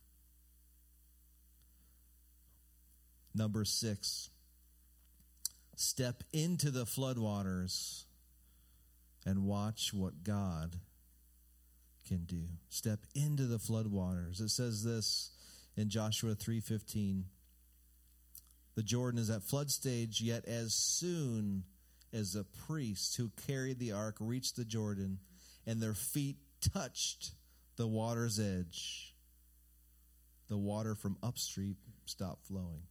Number 3.34 3.64
six 3.64 4.30
step 5.76 6.24
into 6.32 6.70
the 6.70 6.84
floodwaters 6.84 8.04
and 9.24 9.44
watch 9.44 9.92
what 9.92 10.24
God 10.24 10.80
can 12.06 12.24
do. 12.24 12.44
Step 12.68 13.00
into 13.14 13.44
the 13.44 13.58
floodwaters. 13.58 14.40
It 14.40 14.50
says 14.50 14.82
this 14.82 15.30
in 15.76 15.88
Joshua 15.90 16.34
3:15. 16.34 17.26
The 18.74 18.82
Jordan 18.82 19.18
is 19.18 19.30
at 19.30 19.42
flood 19.42 19.70
stage, 19.70 20.20
yet 20.20 20.44
as 20.44 20.74
soon 20.74 21.64
as 22.12 22.32
the 22.32 22.44
priests 22.44 23.16
who 23.16 23.30
carried 23.46 23.78
the 23.78 23.92
ark 23.92 24.16
reached 24.20 24.56
the 24.56 24.64
Jordan 24.64 25.18
and 25.66 25.82
their 25.82 25.94
feet 25.94 26.36
touched 26.60 27.34
the 27.76 27.86
water's 27.86 28.38
edge, 28.38 29.14
the 30.48 30.56
water 30.56 30.94
from 30.94 31.18
upstream 31.22 31.76
stopped 32.06 32.46
flowing. 32.46 32.86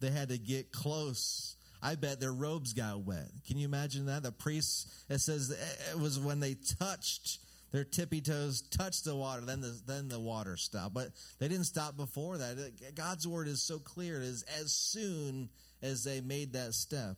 They 0.00 0.10
had 0.10 0.28
to 0.30 0.38
get 0.38 0.72
close. 0.72 1.56
I 1.82 1.94
bet 1.94 2.20
their 2.20 2.32
robes 2.32 2.72
got 2.72 3.00
wet. 3.00 3.30
Can 3.46 3.58
you 3.58 3.66
imagine 3.66 4.06
that? 4.06 4.22
The 4.22 4.32
priests, 4.32 5.04
it 5.08 5.18
says 5.18 5.50
it 5.50 5.98
was 5.98 6.18
when 6.18 6.40
they 6.40 6.54
touched 6.78 7.38
their 7.72 7.84
tippy 7.84 8.20
toes 8.20 8.62
touched 8.62 9.04
the 9.04 9.14
water, 9.14 9.42
then 9.42 9.60
the, 9.60 9.78
then 9.86 10.08
the 10.08 10.20
water 10.20 10.56
stopped. 10.56 10.94
But 10.94 11.08
they 11.38 11.48
didn't 11.48 11.66
stop 11.66 11.96
before 11.96 12.38
that. 12.38 12.94
God's 12.94 13.26
word 13.26 13.48
is 13.48 13.62
so 13.62 13.78
clear. 13.78 14.16
It 14.16 14.24
is 14.24 14.44
as 14.60 14.72
soon 14.72 15.50
as 15.82 16.04
they 16.04 16.20
made 16.20 16.52
that 16.54 16.74
step, 16.74 17.16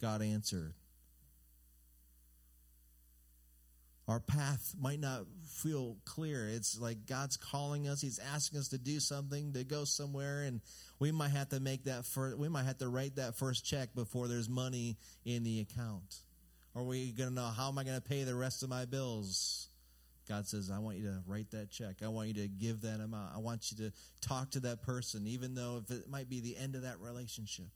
God 0.00 0.22
answered. 0.22 0.74
Our 4.08 4.20
path 4.20 4.74
might 4.80 5.00
not 5.00 5.26
feel 5.44 5.98
clear. 6.06 6.48
It's 6.48 6.80
like 6.80 7.06
God's 7.06 7.36
calling 7.36 7.86
us. 7.86 8.00
He's 8.00 8.18
asking 8.18 8.58
us 8.58 8.68
to 8.68 8.78
do 8.78 9.00
something, 9.00 9.52
to 9.52 9.64
go 9.64 9.84
somewhere, 9.84 10.44
and 10.44 10.62
we 10.98 11.12
might 11.12 11.32
have 11.32 11.50
to 11.50 11.60
make 11.60 11.84
that 11.84 12.06
first, 12.06 12.38
we 12.38 12.48
might 12.48 12.64
have 12.64 12.78
to 12.78 12.88
write 12.88 13.16
that 13.16 13.36
first 13.36 13.66
check 13.66 13.94
before 13.94 14.26
there's 14.26 14.48
money 14.48 14.96
in 15.26 15.44
the 15.44 15.60
account. 15.60 16.22
Or 16.74 16.84
we 16.84 17.12
going 17.12 17.28
to 17.28 17.34
know 17.34 17.48
how 17.48 17.68
am 17.68 17.76
I 17.76 17.84
going 17.84 18.00
to 18.00 18.08
pay 18.08 18.24
the 18.24 18.34
rest 18.34 18.62
of 18.62 18.70
my 18.70 18.86
bills? 18.86 19.68
God 20.26 20.46
says, 20.46 20.70
I 20.74 20.78
want 20.78 20.96
you 20.96 21.04
to 21.04 21.22
write 21.26 21.50
that 21.50 21.70
check. 21.70 21.96
I 22.02 22.08
want 22.08 22.28
you 22.28 22.34
to 22.34 22.48
give 22.48 22.82
that 22.82 23.00
amount. 23.00 23.34
I 23.34 23.38
want 23.38 23.70
you 23.70 23.88
to 23.88 23.92
talk 24.26 24.50
to 24.52 24.60
that 24.60 24.82
person, 24.82 25.26
even 25.26 25.54
though 25.54 25.82
if 25.84 25.90
it 25.90 26.08
might 26.08 26.30
be 26.30 26.40
the 26.40 26.56
end 26.56 26.76
of 26.76 26.82
that 26.82 26.98
relationship. 27.00 27.66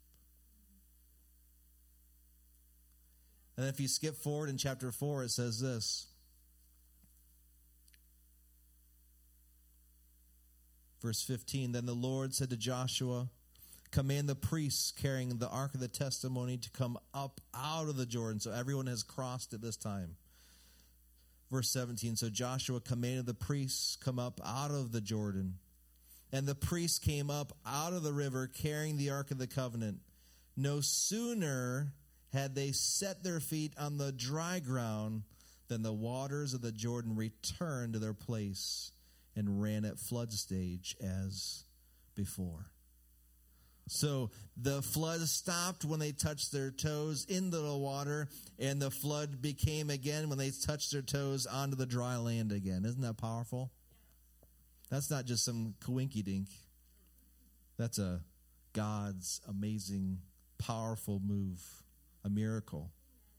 And 3.59 3.67
if 3.67 3.81
you 3.81 3.89
skip 3.89 4.17
forward 4.17 4.49
in 4.49 4.57
chapter 4.57 4.91
4, 4.91 5.25
it 5.25 5.31
says 5.31 5.61
this 5.61 6.07
Verse 11.03 11.23
15 11.23 11.73
Then 11.73 11.87
the 11.87 11.95
Lord 11.95 12.33
said 12.33 12.51
to 12.51 12.57
Joshua, 12.57 13.29
Command 13.91 14.29
the 14.29 14.35
priests 14.35 14.91
carrying 14.91 15.37
the 15.37 15.51
ark 15.51 15.75
of 15.75 15.81
the 15.81 15.89
testimony 15.89 16.57
to 16.57 16.71
come 16.71 16.97
up 17.13 17.41
out 17.55 17.89
of 17.89 17.97
the 17.97 18.07
Jordan. 18.07 18.41
So 18.41 18.51
everyone 18.51 18.87
has 18.87 19.03
crossed 19.03 19.53
at 19.53 19.61
this 19.61 19.77
time. 19.77 20.17
Verse 21.51 21.69
17 21.71 22.17
So 22.17 22.31
Joshua 22.31 22.81
commanded 22.81 23.27
the 23.27 23.35
priests 23.35 23.97
come 23.97 24.19
up 24.19 24.41
out 24.45 24.71
of 24.71 24.93
the 24.93 25.01
Jordan. 25.01 25.59
And 26.33 26.47
the 26.47 26.55
priests 26.55 26.99
came 26.99 27.29
up 27.29 27.53
out 27.67 27.93
of 27.93 28.03
the 28.03 28.13
river 28.15 28.47
carrying 28.47 28.97
the 28.97 29.11
Ark 29.11 29.31
of 29.31 29.37
the 29.37 29.47
Covenant. 29.47 29.99
No 30.57 30.81
sooner 30.81 31.93
had 32.33 32.55
they 32.55 32.73
set 32.73 33.23
their 33.23 33.41
feet 33.41 33.75
on 33.79 33.99
the 33.99 34.13
dry 34.13 34.59
ground 34.59 35.25
than 35.69 35.83
the 35.83 35.93
waters 35.93 36.55
of 36.55 36.63
the 36.63 36.73
Jordan 36.73 37.17
returned 37.17 37.93
to 37.93 37.99
their 37.99 38.15
place 38.15 38.93
and 39.35 39.63
ran 39.63 39.85
at 39.85 39.99
flood 39.99 40.33
stage 40.33 40.97
as 41.01 41.65
before. 42.15 42.71
So 43.89 44.31
the 44.57 44.81
flood 44.81 45.21
stopped 45.23 45.85
when 45.85 45.99
they 45.99 46.13
touched 46.13 46.53
their 46.53 46.71
toes 46.71 47.27
into 47.29 47.59
the 47.59 47.77
water, 47.77 48.29
and 48.59 48.81
the 48.81 48.91
flood 48.91 49.43
became 49.43 49.91
again 49.91 50.29
when 50.29 50.39
they 50.39 50.51
touched 50.51 50.93
their 50.93 51.03
toes 51.03 51.47
onto 51.47 51.77
the 51.77 51.87
dry 51.87 52.17
land 52.17 52.53
again. 52.53 52.85
Isn't 52.85 53.03
that 53.03 53.19
powerful? 53.19 53.71
That's 54.91 55.11
not 55.11 55.25
just 55.25 55.45
some 55.45 55.75
coinky 55.85 56.23
dink. 56.23 56.49
That's 57.79 57.99
a 57.99 58.21
God's 58.73 59.41
amazing, 59.49 60.19
powerful 60.59 61.21
move, 61.25 61.61
a 62.25 62.31
miracle, 62.31 62.93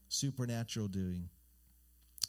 supernatural 0.10 0.88
doing. 0.88 1.30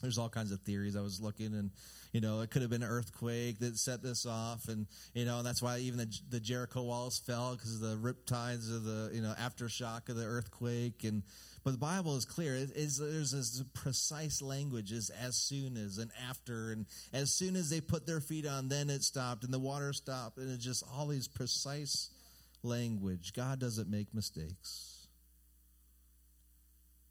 There's 0.01 0.17
all 0.17 0.29
kinds 0.29 0.51
of 0.51 0.59
theories. 0.61 0.95
I 0.95 1.01
was 1.01 1.21
looking, 1.21 1.47
and 1.47 1.71
you 2.11 2.21
know, 2.21 2.41
it 2.41 2.51
could 2.51 2.61
have 2.61 2.71
been 2.71 2.83
an 2.83 2.89
earthquake 2.89 3.59
that 3.59 3.77
set 3.77 4.03
this 4.03 4.25
off, 4.25 4.67
and 4.67 4.87
you 5.13 5.25
know, 5.25 5.37
and 5.37 5.45
that's 5.45 5.61
why 5.61 5.79
even 5.79 5.97
the, 5.97 6.19
the 6.29 6.39
Jericho 6.39 6.83
walls 6.83 7.17
fell 7.19 7.55
because 7.55 7.75
of 7.75 7.81
the 7.81 7.97
rip 7.97 8.25
tides 8.25 8.69
of 8.69 8.83
the 8.83 9.11
you 9.13 9.21
know 9.21 9.33
aftershock 9.39 10.09
of 10.09 10.17
the 10.17 10.25
earthquake. 10.25 11.03
And 11.03 11.23
but 11.63 11.71
the 11.71 11.77
Bible 11.77 12.15
is 12.15 12.25
clear. 12.25 12.55
It 12.55 12.71
is 12.75 12.97
there's 12.97 13.31
this 13.31 13.63
precise 13.73 14.41
language 14.41 14.91
as 14.91 15.09
as 15.09 15.37
soon 15.37 15.77
as 15.77 15.97
and 15.97 16.11
after, 16.29 16.71
and 16.71 16.85
as 17.13 17.31
soon 17.31 17.55
as 17.55 17.69
they 17.69 17.81
put 17.81 18.05
their 18.05 18.21
feet 18.21 18.45
on, 18.45 18.67
then 18.67 18.89
it 18.89 19.03
stopped, 19.03 19.43
and 19.43 19.53
the 19.53 19.59
water 19.59 19.93
stopped, 19.93 20.37
and 20.37 20.51
it's 20.51 20.63
just 20.63 20.83
all 20.93 21.07
these 21.07 21.27
precise 21.27 22.11
language. 22.63 23.33
God 23.33 23.59
doesn't 23.59 23.89
make 23.89 24.13
mistakes. 24.13 25.07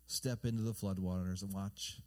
Step 0.07 0.44
into 0.44 0.62
the 0.62 0.73
floodwaters 0.73 1.42
and 1.42 1.53
watch 1.53 1.99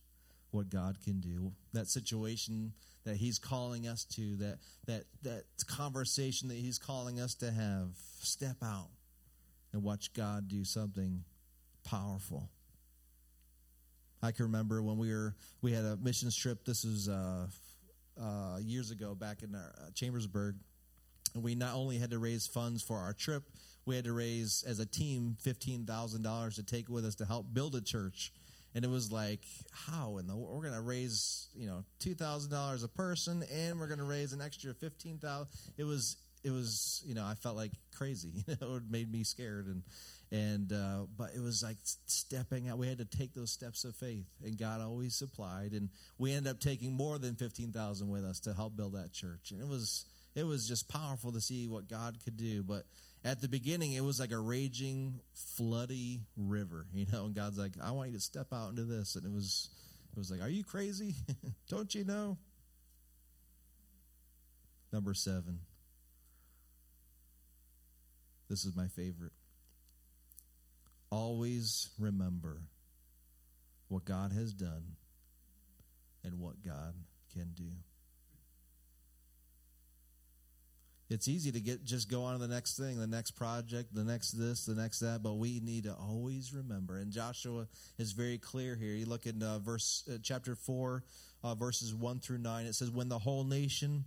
what 0.51 0.69
God 0.69 0.97
can 1.03 1.19
do. 1.19 1.51
That 1.73 1.87
situation 1.87 2.73
that 3.05 3.15
He's 3.15 3.39
calling 3.39 3.87
us 3.87 4.05
to, 4.15 4.35
that 4.37 4.57
that 4.85 5.03
that 5.23 5.43
conversation 5.67 6.49
that 6.49 6.57
He's 6.57 6.79
calling 6.79 7.19
us 7.19 7.35
to 7.35 7.51
have. 7.51 7.89
Step 8.19 8.57
out 8.63 8.89
and 9.73 9.83
watch 9.83 10.13
God 10.13 10.47
do 10.47 10.65
something 10.65 11.23
powerful. 11.83 12.49
I 14.21 14.31
can 14.31 14.45
remember 14.45 14.81
when 14.81 14.97
we 14.97 15.13
were 15.13 15.35
we 15.61 15.71
had 15.71 15.85
a 15.85 15.97
missions 15.97 16.35
trip. 16.35 16.65
This 16.65 16.83
was 16.83 17.07
uh, 17.07 17.47
uh, 18.19 18.57
years 18.57 18.91
ago, 18.91 19.15
back 19.15 19.43
in 19.43 19.53
our, 19.55 19.73
uh, 19.77 19.91
Chambersburg, 19.93 20.55
and 21.33 21.43
we 21.43 21.55
not 21.55 21.75
only 21.75 21.97
had 21.97 22.11
to 22.11 22.19
raise 22.19 22.47
funds 22.47 22.81
for 22.81 22.97
our 22.97 23.13
trip, 23.13 23.43
we 23.85 23.95
had 23.95 24.05
to 24.05 24.13
raise 24.13 24.63
as 24.67 24.79
a 24.79 24.85
team 24.85 25.37
fifteen 25.39 25.85
thousand 25.85 26.23
dollars 26.23 26.55
to 26.55 26.63
take 26.63 26.89
with 26.89 27.05
us 27.05 27.15
to 27.15 27.25
help 27.25 27.45
build 27.53 27.75
a 27.75 27.81
church 27.81 28.33
and 28.77 28.85
it 28.85 28.91
was 28.91 29.11
like, 29.11 29.41
how 29.71 30.19
in 30.19 30.27
the 30.27 30.35
we're 30.35 30.61
going 30.61 30.75
to 30.75 30.81
raise 30.81 31.47
you 31.55 31.65
know 31.65 31.83
two 31.97 32.13
thousand 32.13 32.51
dollars 32.51 32.83
a 32.83 32.87
person, 32.87 33.43
and 33.51 33.79
we're 33.79 33.87
going 33.87 33.97
to 33.97 34.05
raise 34.05 34.33
an 34.33 34.41
extra 34.41 34.71
fifteen 34.75 35.17
thousand. 35.17 35.47
It 35.77 35.83
was 35.83 36.17
it 36.43 36.51
was 36.51 37.03
you 37.03 37.15
know 37.15 37.25
I 37.25 37.33
felt 37.33 37.55
like 37.55 37.71
crazy. 37.95 38.31
You 38.47 38.55
know, 38.61 38.75
it 38.75 38.83
made 38.87 39.11
me 39.11 39.23
scared 39.23 39.65
and 39.65 39.81
and 40.31 40.71
uh, 40.71 41.07
but 41.17 41.31
it 41.35 41.41
was 41.41 41.63
like 41.63 41.77
stepping 42.05 42.69
out. 42.69 42.77
We 42.77 42.87
had 42.87 42.99
to 42.99 43.05
take 43.05 43.33
those 43.33 43.51
steps 43.51 43.83
of 43.83 43.95
faith, 43.95 44.27
and 44.45 44.55
God 44.59 44.79
always 44.79 45.15
supplied, 45.15 45.71
and 45.71 45.89
we 46.19 46.33
ended 46.33 46.51
up 46.51 46.59
taking 46.59 46.93
more 46.93 47.17
than 47.17 47.33
fifteen 47.35 47.71
thousand 47.71 48.09
with 48.09 48.23
us 48.23 48.39
to 48.41 48.53
help 48.53 48.77
build 48.77 48.93
that 48.93 49.11
church, 49.11 49.49
and 49.49 49.59
it 49.59 49.67
was 49.67 50.05
it 50.35 50.45
was 50.45 50.67
just 50.67 50.87
powerful 50.87 51.31
to 51.31 51.41
see 51.41 51.67
what 51.67 51.89
God 51.89 52.17
could 52.23 52.37
do. 52.37 52.61
But 52.61 52.83
at 53.27 53.41
the 53.41 53.49
beginning, 53.49 53.91
it 53.91 54.03
was 54.03 54.21
like 54.21 54.31
a 54.31 54.39
raging, 54.39 55.19
floody 55.59 56.21
river, 56.37 56.85
you 56.93 57.05
know. 57.11 57.25
And 57.25 57.35
God's 57.35 57.57
like, 57.57 57.73
"I 57.81 57.91
want 57.91 58.11
you 58.11 58.15
to 58.15 58.21
step 58.21 58.53
out 58.53 58.69
into 58.69 58.85
this," 58.85 59.15
and 59.15 59.25
it 59.25 59.31
was, 59.31 59.69
it 60.13 60.17
was 60.17 60.31
like, 60.31 60.41
"Are 60.41 60.49
you 60.49 60.63
crazy? 60.63 61.15
Don't 61.69 61.93
you 61.93 62.05
know?" 62.05 62.37
Number 64.93 65.13
seven. 65.13 65.59
This 68.49 68.63
is 68.63 68.73
my 68.75 68.87
favorite. 68.87 69.33
Always 71.09 71.89
remember 71.99 72.61
what 73.89 74.05
God 74.05 74.31
has 74.31 74.53
done 74.53 74.95
and 76.23 76.39
what 76.39 76.63
God 76.63 76.93
can 77.33 77.51
do. 77.53 77.71
It's 81.09 81.27
easy 81.27 81.51
to 81.51 81.61
get 81.61 81.85
just 81.85 82.09
go 82.09 82.23
on 82.23 82.33
to 82.33 82.39
the 82.39 82.53
next 82.53 82.77
thing, 82.77 82.99
the 82.99 83.07
next 83.07 83.31
project, 83.31 83.93
the 83.95 84.03
next 84.03 84.31
this, 84.31 84.65
the 84.65 84.75
next 84.75 84.99
that, 84.99 85.23
but 85.23 85.35
we 85.35 85.59
need 85.61 85.85
to 85.85 85.93
always 85.93 86.53
remember. 86.53 86.97
And 86.97 87.11
Joshua 87.11 87.67
is 87.97 88.11
very 88.11 88.37
clear 88.37 88.75
here. 88.75 88.93
You 88.93 89.05
look 89.05 89.25
in 89.25 89.41
uh, 89.41 89.59
verse 89.59 90.03
uh, 90.11 90.17
chapter 90.21 90.55
four, 90.55 91.03
uh, 91.43 91.55
verses 91.55 91.93
one 91.93 92.19
through 92.19 92.39
nine. 92.39 92.65
It 92.65 92.75
says, 92.75 92.91
"When 92.91 93.09
the 93.09 93.19
whole 93.19 93.43
nation." 93.43 94.05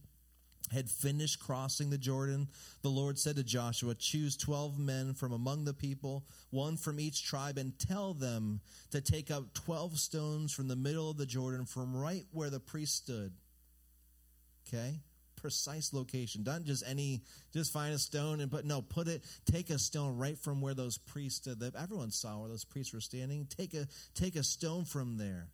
Had 0.71 0.89
finished 0.89 1.41
crossing 1.41 1.91
the 1.91 1.99
Jordan, 1.99 2.47
the 2.83 2.91
Lord 2.91 3.19
said 3.19 3.35
to 3.37 3.43
Joshua, 3.43 3.95
Choose 3.95 4.37
twelve 4.37 4.79
men 4.79 5.15
from 5.15 5.33
among 5.33 5.65
the 5.65 5.75
people, 5.75 6.27
one 6.51 6.77
from 6.77 7.01
each 7.01 7.25
tribe, 7.25 7.59
and 7.59 7.77
tell 7.77 8.15
them 8.15 8.61
to 8.91 9.01
take 9.01 9.33
up 9.33 9.53
twelve 9.55 9.99
stones 9.99 10.53
from 10.53 10.69
the 10.69 10.77
middle 10.77 11.11
of 11.11 11.17
the 11.17 11.27
Jordan, 11.27 11.65
from 11.65 11.97
right 11.97 12.25
where 12.31 12.51
the 12.51 12.61
priest 12.61 12.95
stood. 12.95 13.33
Okay? 14.69 15.01
Precise 15.41 15.93
location. 15.93 16.43
Not 16.45 16.65
just 16.65 16.85
any, 16.87 17.23
just 17.53 17.73
find 17.73 17.95
a 17.95 17.99
stone 17.99 18.41
and 18.41 18.51
put, 18.51 18.65
no, 18.65 18.83
put 18.83 19.09
it, 19.09 19.25
take 19.51 19.71
a 19.71 19.79
stone 19.79 20.17
right 20.17 20.39
from 20.39 20.61
where 20.61 20.75
those 20.75 20.99
priests 20.99 21.47
uh, 21.47 21.53
stood. 21.53 21.75
Everyone 21.77 22.11
saw 22.11 22.39
where 22.39 22.49
those 22.49 22.65
priests 22.65 22.93
were 22.93 23.01
standing. 23.01 23.47
Take 23.47 23.75
a, 23.75 23.87
take 24.15 24.37
a 24.37 24.43
stone 24.43 24.85
from 24.85 25.17
there. 25.17 25.49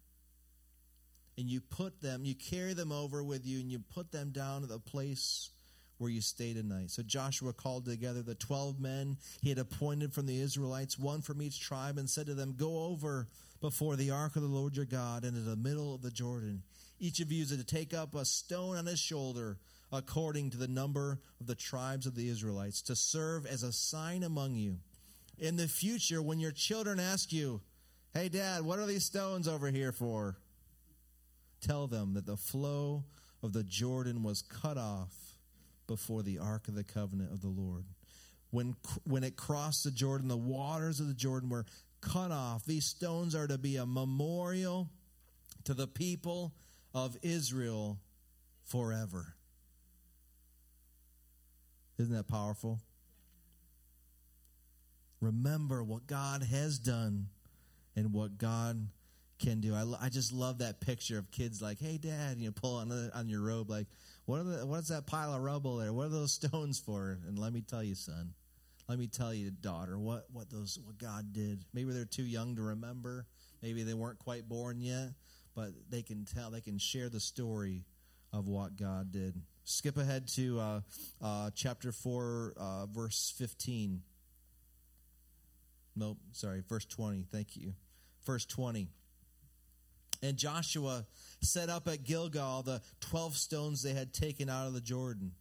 And 1.38 1.50
you 1.50 1.60
put 1.60 2.00
them, 2.00 2.24
you 2.24 2.34
carry 2.34 2.72
them 2.72 2.92
over 2.92 3.22
with 3.22 3.46
you 3.46 3.60
and 3.60 3.70
you 3.70 3.78
put 3.78 4.10
them 4.10 4.30
down 4.30 4.62
at 4.62 4.70
the 4.70 4.78
place 4.78 5.50
where 5.98 6.10
you 6.10 6.20
stay 6.20 6.52
tonight. 6.52 6.90
So 6.90 7.02
Joshua 7.02 7.52
called 7.52 7.84
together 7.84 8.22
the 8.22 8.34
12 8.34 8.80
men 8.80 9.16
he 9.40 9.48
had 9.48 9.58
appointed 9.58 10.12
from 10.12 10.26
the 10.26 10.40
Israelites, 10.40 10.98
one 10.98 11.22
from 11.22 11.40
each 11.40 11.60
tribe, 11.60 11.98
and 11.98 12.08
said 12.08 12.26
to 12.26 12.34
them, 12.34 12.54
Go 12.56 12.84
over 12.84 13.28
before 13.60 13.96
the 13.96 14.10
ark 14.10 14.36
of 14.36 14.42
the 14.42 14.48
Lord 14.48 14.76
your 14.76 14.84
God 14.84 15.24
into 15.24 15.40
the 15.40 15.56
middle 15.56 15.94
of 15.94 16.02
the 16.02 16.10
Jordan. 16.10 16.62
Each 16.98 17.20
of 17.20 17.32
you 17.32 17.42
is 17.42 17.50
to 17.50 17.64
take 17.64 17.94
up 17.94 18.14
a 18.14 18.24
stone 18.24 18.76
on 18.76 18.86
his 18.86 18.98
shoulder 18.98 19.58
according 19.96 20.50
to 20.50 20.56
the 20.56 20.68
number 20.68 21.18
of 21.40 21.46
the 21.46 21.54
tribes 21.54 22.06
of 22.06 22.14
the 22.14 22.28
Israelites, 22.28 22.82
to 22.82 22.94
serve 22.96 23.46
as 23.46 23.62
a 23.62 23.72
sign 23.72 24.22
among 24.22 24.54
you. 24.54 24.78
In 25.38 25.56
the 25.56 25.68
future, 25.68 26.22
when 26.22 26.40
your 26.40 26.52
children 26.52 27.00
ask 27.00 27.32
you, 27.32 27.60
Hey, 28.12 28.30
Dad, 28.30 28.62
what 28.62 28.78
are 28.78 28.86
these 28.86 29.04
stones 29.04 29.46
over 29.46 29.70
here 29.70 29.92
for? 29.92 30.38
Tell 31.60 31.86
them 31.86 32.14
that 32.14 32.24
the 32.24 32.36
flow 32.36 33.04
of 33.42 33.52
the 33.52 33.62
Jordan 33.62 34.22
was 34.22 34.40
cut 34.40 34.78
off 34.78 35.12
before 35.86 36.22
the 36.22 36.38
ark 36.38 36.68
of 36.68 36.74
the 36.74 36.84
covenant 36.84 37.32
of 37.32 37.42
the 37.42 37.48
Lord. 37.48 37.84
When, 38.50 38.74
when 39.04 39.22
it 39.22 39.36
crossed 39.36 39.84
the 39.84 39.90
Jordan, 39.90 40.28
the 40.28 40.36
waters 40.36 40.98
of 40.98 41.08
the 41.08 41.14
Jordan 41.14 41.50
were 41.50 41.66
cut 42.00 42.30
off. 42.30 42.64
These 42.64 42.86
stones 42.86 43.34
are 43.34 43.46
to 43.46 43.58
be 43.58 43.76
a 43.76 43.84
memorial 43.84 44.88
to 45.64 45.74
the 45.74 45.86
people 45.86 46.54
of 46.94 47.16
Israel 47.22 47.98
forever. 48.64 49.34
Isn't 51.98 52.14
that 52.14 52.28
powerful? 52.28 52.80
Remember 55.20 55.82
what 55.82 56.06
God 56.06 56.42
has 56.42 56.78
done 56.78 57.28
and 57.94 58.12
what 58.12 58.38
God 58.38 58.88
can 59.38 59.60
do. 59.60 59.74
I, 59.74 60.06
I 60.06 60.08
just 60.08 60.32
love 60.32 60.58
that 60.58 60.80
picture 60.80 61.18
of 61.18 61.30
kids 61.30 61.60
like, 61.60 61.78
"Hey, 61.78 61.98
Dad," 61.98 62.38
you 62.38 62.46
know, 62.46 62.52
pull 62.52 62.76
on 62.76 62.88
the, 62.88 63.10
on 63.14 63.28
your 63.28 63.42
robe, 63.42 63.70
like, 63.70 63.86
"What 64.24 64.40
are 64.40 64.44
the, 64.44 64.66
what's 64.66 64.88
that 64.88 65.06
pile 65.06 65.34
of 65.34 65.42
rubble 65.42 65.76
there? 65.76 65.92
What 65.92 66.06
are 66.06 66.10
those 66.10 66.32
stones 66.40 66.78
for?" 66.78 67.18
And 67.26 67.38
let 67.38 67.52
me 67.52 67.60
tell 67.60 67.82
you, 67.82 67.94
son, 67.94 68.34
let 68.88 68.98
me 68.98 69.06
tell 69.06 69.34
you, 69.34 69.50
daughter, 69.50 69.98
what 69.98 70.26
what 70.32 70.50
those 70.50 70.78
what 70.84 70.98
God 70.98 71.32
did. 71.32 71.64
Maybe 71.72 71.92
they're 71.92 72.04
too 72.04 72.24
young 72.24 72.56
to 72.56 72.62
remember. 72.62 73.26
Maybe 73.62 73.82
they 73.82 73.94
weren't 73.94 74.18
quite 74.18 74.48
born 74.48 74.80
yet, 74.80 75.10
but 75.54 75.70
they 75.90 76.02
can 76.02 76.24
tell. 76.24 76.50
They 76.50 76.60
can 76.60 76.78
share 76.78 77.08
the 77.08 77.20
story 77.20 77.84
of 78.32 78.48
what 78.48 78.76
God 78.76 79.12
did. 79.12 79.40
Skip 79.68 79.96
ahead 79.96 80.28
to 80.28 80.60
uh, 80.60 80.80
uh, 81.20 81.50
chapter 81.56 81.90
4, 81.90 82.54
uh, 82.56 82.86
verse 82.86 83.34
15. 83.36 84.00
Nope, 85.96 86.18
sorry, 86.30 86.62
verse 86.68 86.84
20. 86.84 87.24
Thank 87.32 87.56
you. 87.56 87.74
Verse 88.24 88.46
20. 88.46 88.86
And 90.22 90.36
Joshua 90.36 91.04
set 91.40 91.68
up 91.68 91.88
at 91.88 92.04
Gilgal 92.04 92.62
the 92.62 92.80
12 93.00 93.36
stones 93.36 93.82
they 93.82 93.92
had 93.92 94.14
taken 94.14 94.48
out 94.48 94.68
of 94.68 94.72
the 94.72 94.80
Jordan. 94.80 95.32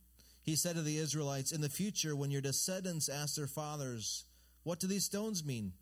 He 0.41 0.55
said 0.55 0.75
to 0.75 0.81
the 0.81 0.97
Israelites, 0.97 1.51
In 1.51 1.61
the 1.61 1.69
future, 1.69 2.15
when 2.15 2.31
your 2.31 2.41
descendants 2.41 3.09
ask 3.09 3.35
their 3.35 3.45
fathers, 3.45 4.25
What 4.63 4.79
do 4.79 4.87
these 4.87 5.05
stones 5.05 5.45
mean? 5.45 5.73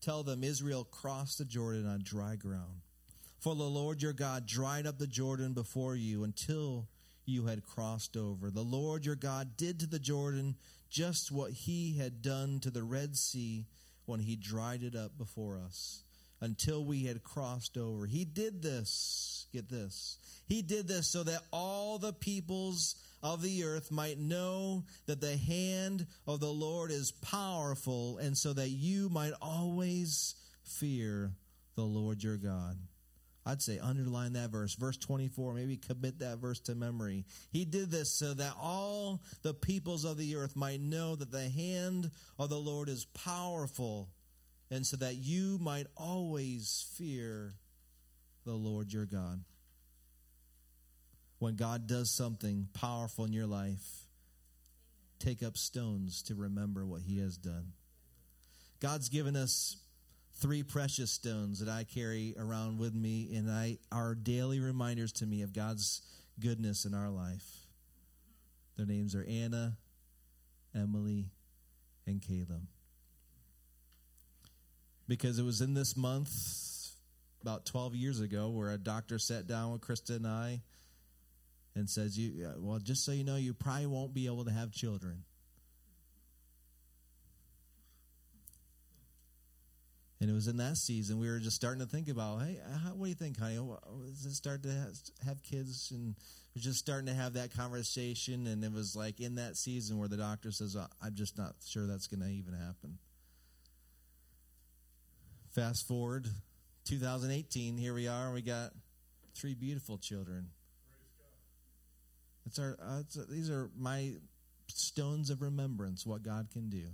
Tell 0.00 0.22
them 0.22 0.44
Israel 0.44 0.84
crossed 0.84 1.38
the 1.38 1.44
Jordan 1.44 1.88
on 1.88 2.02
dry 2.04 2.36
ground. 2.36 2.82
For 3.40 3.56
the 3.56 3.64
Lord 3.64 4.00
your 4.00 4.12
God 4.12 4.46
dried 4.46 4.86
up 4.86 4.98
the 4.98 5.08
Jordan 5.08 5.54
before 5.54 5.96
you 5.96 6.22
until 6.22 6.86
you 7.24 7.46
had 7.46 7.64
crossed 7.64 8.16
over. 8.16 8.50
The 8.50 8.62
Lord 8.62 9.04
your 9.06 9.16
God 9.16 9.56
did 9.56 9.80
to 9.80 9.86
the 9.86 9.98
Jordan 9.98 10.56
just 10.90 11.32
what 11.32 11.50
he 11.50 11.98
had 11.98 12.22
done 12.22 12.60
to 12.60 12.70
the 12.70 12.82
Red 12.82 13.16
Sea 13.16 13.66
when 14.06 14.20
he 14.20 14.36
dried 14.36 14.82
it 14.82 14.94
up 14.94 15.16
before 15.18 15.58
us 15.58 16.02
until 16.40 16.84
we 16.84 17.04
had 17.04 17.24
crossed 17.24 17.78
over. 17.78 18.06
He 18.06 18.24
did 18.24 18.62
this, 18.62 19.46
get 19.52 19.68
this. 19.68 20.18
He 20.46 20.62
did 20.62 20.86
this 20.86 21.10
so 21.10 21.22
that 21.22 21.40
all 21.52 21.98
the 21.98 22.12
peoples 22.12 22.96
of 23.22 23.40
the 23.40 23.64
earth 23.64 23.90
might 23.90 24.18
know 24.18 24.84
that 25.06 25.20
the 25.20 25.36
hand 25.36 26.06
of 26.26 26.40
the 26.40 26.52
Lord 26.52 26.90
is 26.90 27.12
powerful 27.12 28.18
and 28.18 28.36
so 28.36 28.52
that 28.52 28.68
you 28.68 29.08
might 29.08 29.32
always 29.40 30.34
fear 30.62 31.32
the 31.76 31.82
Lord 31.84 32.22
your 32.22 32.36
God. 32.36 32.76
I'd 33.46 33.60
say 33.60 33.78
underline 33.78 34.32
that 34.34 34.50
verse, 34.50 34.74
verse 34.74 34.96
24, 34.96 35.52
maybe 35.52 35.76
commit 35.76 36.20
that 36.20 36.38
verse 36.38 36.60
to 36.60 36.74
memory. 36.74 37.26
He 37.50 37.66
did 37.66 37.90
this 37.90 38.10
so 38.10 38.32
that 38.34 38.54
all 38.58 39.22
the 39.42 39.52
peoples 39.52 40.04
of 40.04 40.16
the 40.16 40.36
earth 40.36 40.56
might 40.56 40.80
know 40.80 41.14
that 41.14 41.30
the 41.30 41.50
hand 41.50 42.10
of 42.38 42.48
the 42.48 42.58
Lord 42.58 42.88
is 42.88 43.04
powerful, 43.04 44.08
and 44.70 44.86
so 44.86 44.96
that 44.96 45.16
you 45.16 45.58
might 45.60 45.86
always 45.96 46.86
fear 46.96 47.54
the 48.46 48.54
Lord 48.54 48.92
your 48.92 49.04
God. 49.04 49.44
When 51.38 51.56
God 51.56 51.86
does 51.86 52.10
something 52.10 52.68
powerful 52.72 53.26
in 53.26 53.32
your 53.34 53.46
life, 53.46 54.06
take 55.18 55.42
up 55.42 55.58
stones 55.58 56.22
to 56.22 56.34
remember 56.34 56.86
what 56.86 57.02
he 57.02 57.18
has 57.18 57.36
done. 57.36 57.72
God's 58.80 59.10
given 59.10 59.36
us 59.36 59.76
three 60.36 60.62
precious 60.62 61.10
stones 61.10 61.60
that 61.60 61.68
I 61.68 61.84
carry 61.84 62.34
around 62.38 62.78
with 62.78 62.94
me, 62.94 63.34
and 63.36 63.50
I 63.50 63.78
are 63.92 64.14
daily 64.14 64.60
reminders 64.60 65.12
to 65.12 65.26
me 65.26 65.42
of 65.42 65.52
God's 65.52 66.02
goodness 66.40 66.84
in 66.84 66.94
our 66.94 67.10
life. 67.10 67.66
Their 68.76 68.86
names 68.86 69.14
are 69.14 69.24
Anna, 69.28 69.76
Emily, 70.74 71.30
and 72.06 72.20
Caleb. 72.20 72.66
Because 75.06 75.38
it 75.38 75.44
was 75.44 75.60
in 75.60 75.74
this 75.74 75.96
month, 75.96 76.30
about 77.42 77.66
12 77.66 77.94
years 77.94 78.20
ago, 78.20 78.48
where 78.48 78.70
a 78.70 78.78
doctor 78.78 79.18
sat 79.18 79.46
down 79.46 79.72
with 79.72 79.82
Krista 79.82 80.16
and 80.16 80.26
I 80.26 80.62
and 81.74 81.88
says, 81.90 82.18
"You 82.18 82.46
uh, 82.46 82.54
well, 82.58 82.78
just 82.78 83.04
so 83.04 83.12
you 83.12 83.22
know, 83.22 83.36
you 83.36 83.52
probably 83.52 83.86
won't 83.86 84.14
be 84.14 84.26
able 84.26 84.44
to 84.46 84.50
have 84.50 84.72
children." 84.72 85.24
And 90.20 90.30
it 90.30 90.32
was 90.32 90.46
in 90.48 90.56
that 90.58 90.76
season 90.76 91.18
we 91.18 91.28
were 91.28 91.38
just 91.38 91.56
starting 91.56 91.80
to 91.80 91.86
think 91.86 92.08
about, 92.08 92.42
hey, 92.42 92.58
how, 92.84 92.90
what 92.90 93.06
do 93.06 93.08
you 93.08 93.14
think, 93.14 93.38
honey? 93.38 93.58
Does 94.06 94.24
it 94.24 94.34
start 94.34 94.62
to 94.62 94.92
have 95.26 95.42
kids? 95.42 95.90
And 95.90 96.14
we're 96.54 96.62
just 96.62 96.78
starting 96.78 97.06
to 97.06 97.14
have 97.14 97.34
that 97.34 97.54
conversation. 97.54 98.46
And 98.46 98.64
it 98.64 98.72
was 98.72 98.94
like 98.94 99.20
in 99.20 99.34
that 99.34 99.56
season 99.56 99.98
where 99.98 100.08
the 100.08 100.16
doctor 100.16 100.50
says, 100.50 100.76
I'm 100.76 101.14
just 101.14 101.36
not 101.36 101.56
sure 101.66 101.86
that's 101.86 102.06
going 102.06 102.20
to 102.20 102.28
even 102.28 102.54
happen. 102.54 102.98
Fast 105.50 105.86
forward 105.86 106.28
2018, 106.84 107.76
here 107.76 107.94
we 107.94 108.08
are. 108.08 108.32
We 108.32 108.42
got 108.42 108.70
three 109.34 109.54
beautiful 109.54 109.98
children. 109.98 110.48
It's 112.46 112.58
our, 112.58 112.76
uh, 112.80 113.00
it's, 113.00 113.16
uh, 113.16 113.24
these 113.28 113.50
are 113.50 113.70
my 113.78 114.14
stones 114.68 115.30
of 115.30 115.42
remembrance, 115.42 116.06
what 116.06 116.22
God 116.22 116.48
can 116.52 116.68
do. 116.68 116.84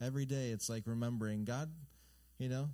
Every 0.00 0.26
day 0.26 0.50
it's 0.50 0.68
like 0.68 0.82
remembering 0.86 1.44
God 1.44 1.70
you 2.38 2.48
know? 2.48 2.68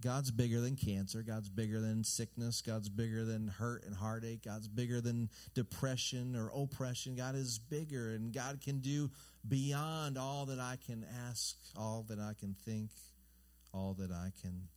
God's 0.00 0.30
bigger 0.30 0.60
than 0.60 0.74
cancer. 0.74 1.22
God's 1.22 1.50
bigger 1.50 1.80
than 1.80 2.02
sickness. 2.02 2.62
God's 2.62 2.88
bigger 2.88 3.24
than 3.24 3.48
hurt 3.48 3.84
and 3.84 3.94
heartache. 3.94 4.42
God's 4.44 4.66
bigger 4.66 5.00
than 5.00 5.28
depression 5.54 6.34
or 6.34 6.50
oppression. 6.54 7.14
God 7.14 7.34
is 7.34 7.58
bigger, 7.58 8.14
and 8.14 8.32
God 8.32 8.60
can 8.62 8.78
do 8.78 9.10
beyond 9.46 10.16
all 10.16 10.46
that 10.46 10.58
I 10.58 10.78
can 10.86 11.04
ask, 11.28 11.56
all 11.76 12.06
that 12.08 12.18
I 12.18 12.32
can 12.38 12.54
think, 12.64 12.90
all 13.74 13.94
that 13.98 14.10
I 14.10 14.32
can 14.40 14.68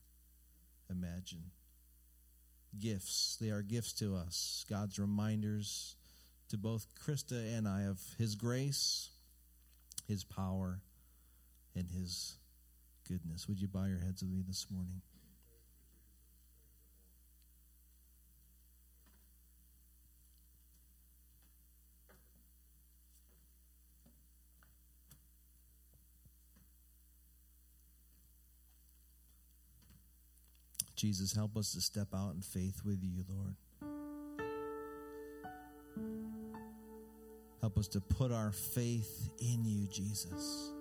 imagine. 0.89 1.51
Gifts. 2.77 3.37
They 3.39 3.51
are 3.51 3.61
gifts 3.61 3.93
to 3.93 4.15
us. 4.15 4.65
God's 4.69 4.99
reminders 4.99 5.95
to 6.49 6.57
both 6.57 6.87
Krista 6.93 7.57
and 7.57 7.69
I 7.69 7.83
of 7.83 8.01
His 8.17 8.35
grace, 8.35 9.11
His 10.07 10.25
power, 10.25 10.81
and 11.73 11.89
His 11.89 12.35
goodness. 13.07 13.47
Would 13.47 13.59
you 13.59 13.67
bow 13.67 13.85
your 13.85 13.99
heads 13.99 14.21
with 14.21 14.31
me 14.31 14.43
this 14.45 14.67
morning? 14.71 15.01
Jesus, 30.95 31.35
help 31.35 31.57
us 31.57 31.73
to 31.73 31.81
step 31.81 32.07
out 32.15 32.33
in 32.33 32.41
faith 32.41 32.81
with 32.85 33.03
you, 33.03 33.25
Lord. 33.29 33.55
Help 37.61 37.77
us 37.77 37.87
to 37.89 37.99
put 37.99 38.31
our 38.31 38.51
faith 38.51 39.31
in 39.39 39.65
you, 39.65 39.87
Jesus. 39.87 40.71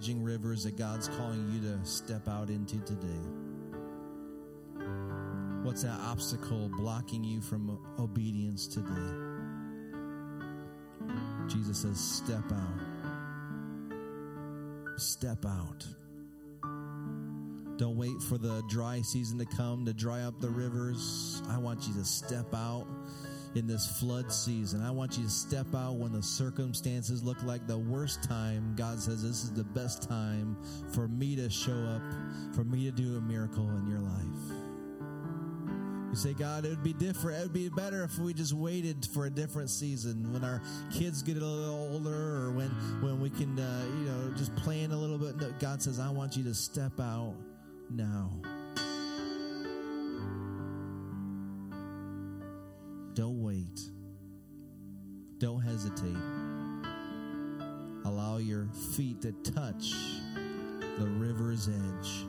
Raging 0.00 0.22
rivers 0.22 0.64
that 0.64 0.78
God's 0.78 1.08
calling 1.08 1.46
you 1.52 1.60
to 1.60 1.84
step 1.84 2.26
out 2.26 2.48
into 2.48 2.78
today? 2.78 3.06
What's 5.62 5.82
that 5.82 6.00
obstacle 6.00 6.70
blocking 6.78 7.22
you 7.22 7.42
from 7.42 7.78
obedience 7.98 8.66
today? 8.66 8.88
Jesus 11.48 11.82
says, 11.82 12.00
Step 12.00 12.50
out. 12.50 12.80
Step 14.96 15.44
out. 15.44 15.84
Don't 17.76 17.98
wait 17.98 18.22
for 18.22 18.38
the 18.38 18.62
dry 18.70 19.02
season 19.02 19.38
to 19.38 19.44
come 19.44 19.84
to 19.84 19.92
dry 19.92 20.22
up 20.22 20.40
the 20.40 20.48
rivers. 20.48 21.42
I 21.50 21.58
want 21.58 21.86
you 21.86 21.92
to 21.94 22.06
step 22.06 22.54
out 22.54 22.86
in 23.54 23.66
this 23.66 23.98
flood 23.98 24.32
season. 24.32 24.82
I 24.82 24.90
want 24.90 25.18
you 25.18 25.24
to 25.24 25.30
step 25.30 25.66
out 25.74 25.96
when 25.96 26.12
the 26.12 26.22
circumstances 26.22 27.22
look 27.22 27.42
like 27.42 27.66
the 27.66 27.78
worst 27.78 28.22
time. 28.22 28.74
God 28.76 29.00
says, 29.00 29.22
This 29.22 29.44
is 29.44 29.52
the 29.52 29.64
best 29.64 30.08
time 30.08 30.56
for 30.94 31.08
me 31.08 31.36
to 31.36 31.50
show 31.50 31.72
up, 31.72 32.02
for 32.54 32.64
me 32.64 32.84
to 32.84 32.92
do 32.92 33.16
a 33.16 33.20
miracle 33.20 33.68
in 33.68 33.86
your 33.88 34.00
life. 34.00 34.60
You 36.10 36.16
say, 36.16 36.32
God, 36.32 36.64
it 36.64 36.70
would 36.70 36.82
be 36.82 36.92
different. 36.92 37.38
It 37.38 37.42
would 37.42 37.52
be 37.52 37.68
better 37.68 38.02
if 38.02 38.18
we 38.18 38.34
just 38.34 38.52
waited 38.52 39.06
for 39.14 39.26
a 39.26 39.30
different 39.30 39.70
season 39.70 40.32
when 40.32 40.42
our 40.42 40.60
kids 40.92 41.22
get 41.22 41.36
a 41.36 41.44
little 41.44 41.92
older 41.92 42.46
or 42.46 42.50
when, 42.50 42.68
when 43.00 43.20
we 43.20 43.30
can, 43.30 43.56
uh, 43.58 43.84
you 43.86 44.06
know, 44.06 44.34
just 44.36 44.54
plan 44.56 44.90
a 44.90 44.96
little 44.96 45.18
bit. 45.18 45.36
No, 45.36 45.52
God 45.60 45.80
says, 45.80 46.00
I 46.00 46.10
want 46.10 46.36
you 46.36 46.42
to 46.44 46.54
step 46.54 46.98
out 46.98 47.36
now. 47.90 48.32
Wait. 53.60 53.80
Don't 55.38 55.60
hesitate. 55.60 56.16
Allow 58.04 58.38
your 58.38 58.66
feet 58.94 59.20
to 59.22 59.32
touch 59.32 59.94
the 60.98 61.06
river's 61.06 61.68
edge. 61.68 62.26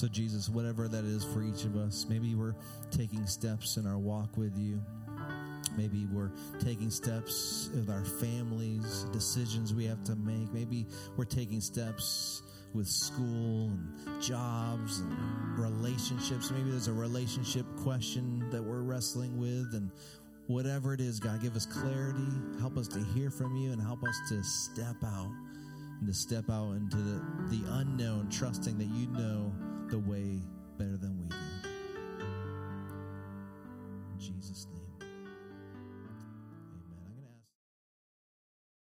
So, 0.00 0.08
Jesus, 0.08 0.48
whatever 0.48 0.88
that 0.88 1.04
is 1.04 1.24
for 1.24 1.42
each 1.42 1.66
of 1.66 1.76
us, 1.76 2.06
maybe 2.08 2.34
we're 2.34 2.54
taking 2.90 3.26
steps 3.26 3.76
in 3.76 3.86
our 3.86 3.98
walk 3.98 4.34
with 4.38 4.56
you. 4.56 4.80
Maybe 5.76 6.06
we're 6.10 6.30
taking 6.58 6.88
steps 6.88 7.68
with 7.74 7.90
our 7.90 8.06
families, 8.06 9.04
decisions 9.12 9.74
we 9.74 9.84
have 9.84 10.02
to 10.04 10.16
make. 10.16 10.54
Maybe 10.54 10.86
we're 11.18 11.26
taking 11.26 11.60
steps 11.60 12.40
with 12.72 12.86
school 12.86 13.66
and 13.68 14.22
jobs 14.22 15.00
and 15.00 15.58
relationships. 15.58 16.50
Maybe 16.50 16.70
there's 16.70 16.88
a 16.88 16.94
relationship 16.94 17.66
question 17.82 18.48
that 18.52 18.62
we're 18.62 18.80
wrestling 18.80 19.38
with, 19.38 19.74
and 19.74 19.90
whatever 20.46 20.94
it 20.94 21.02
is, 21.02 21.20
God, 21.20 21.42
give 21.42 21.56
us 21.56 21.66
clarity, 21.66 22.26
help 22.58 22.78
us 22.78 22.88
to 22.88 23.00
hear 23.12 23.30
from 23.30 23.54
you, 23.54 23.72
and 23.72 23.82
help 23.82 24.02
us 24.02 24.18
to 24.30 24.42
step 24.42 24.96
out 25.04 25.30
and 25.98 26.08
to 26.08 26.14
step 26.14 26.48
out 26.48 26.72
into 26.72 26.96
the, 26.96 27.22
the 27.50 27.62
unknown, 27.72 28.30
trusting 28.30 28.78
that 28.78 28.88
you 28.88 29.06
know 29.08 29.52
the 29.90 29.98
way 29.98 30.38
better 30.78 30.96
than 30.96 31.18
we 31.18 31.26
do. 31.26 31.59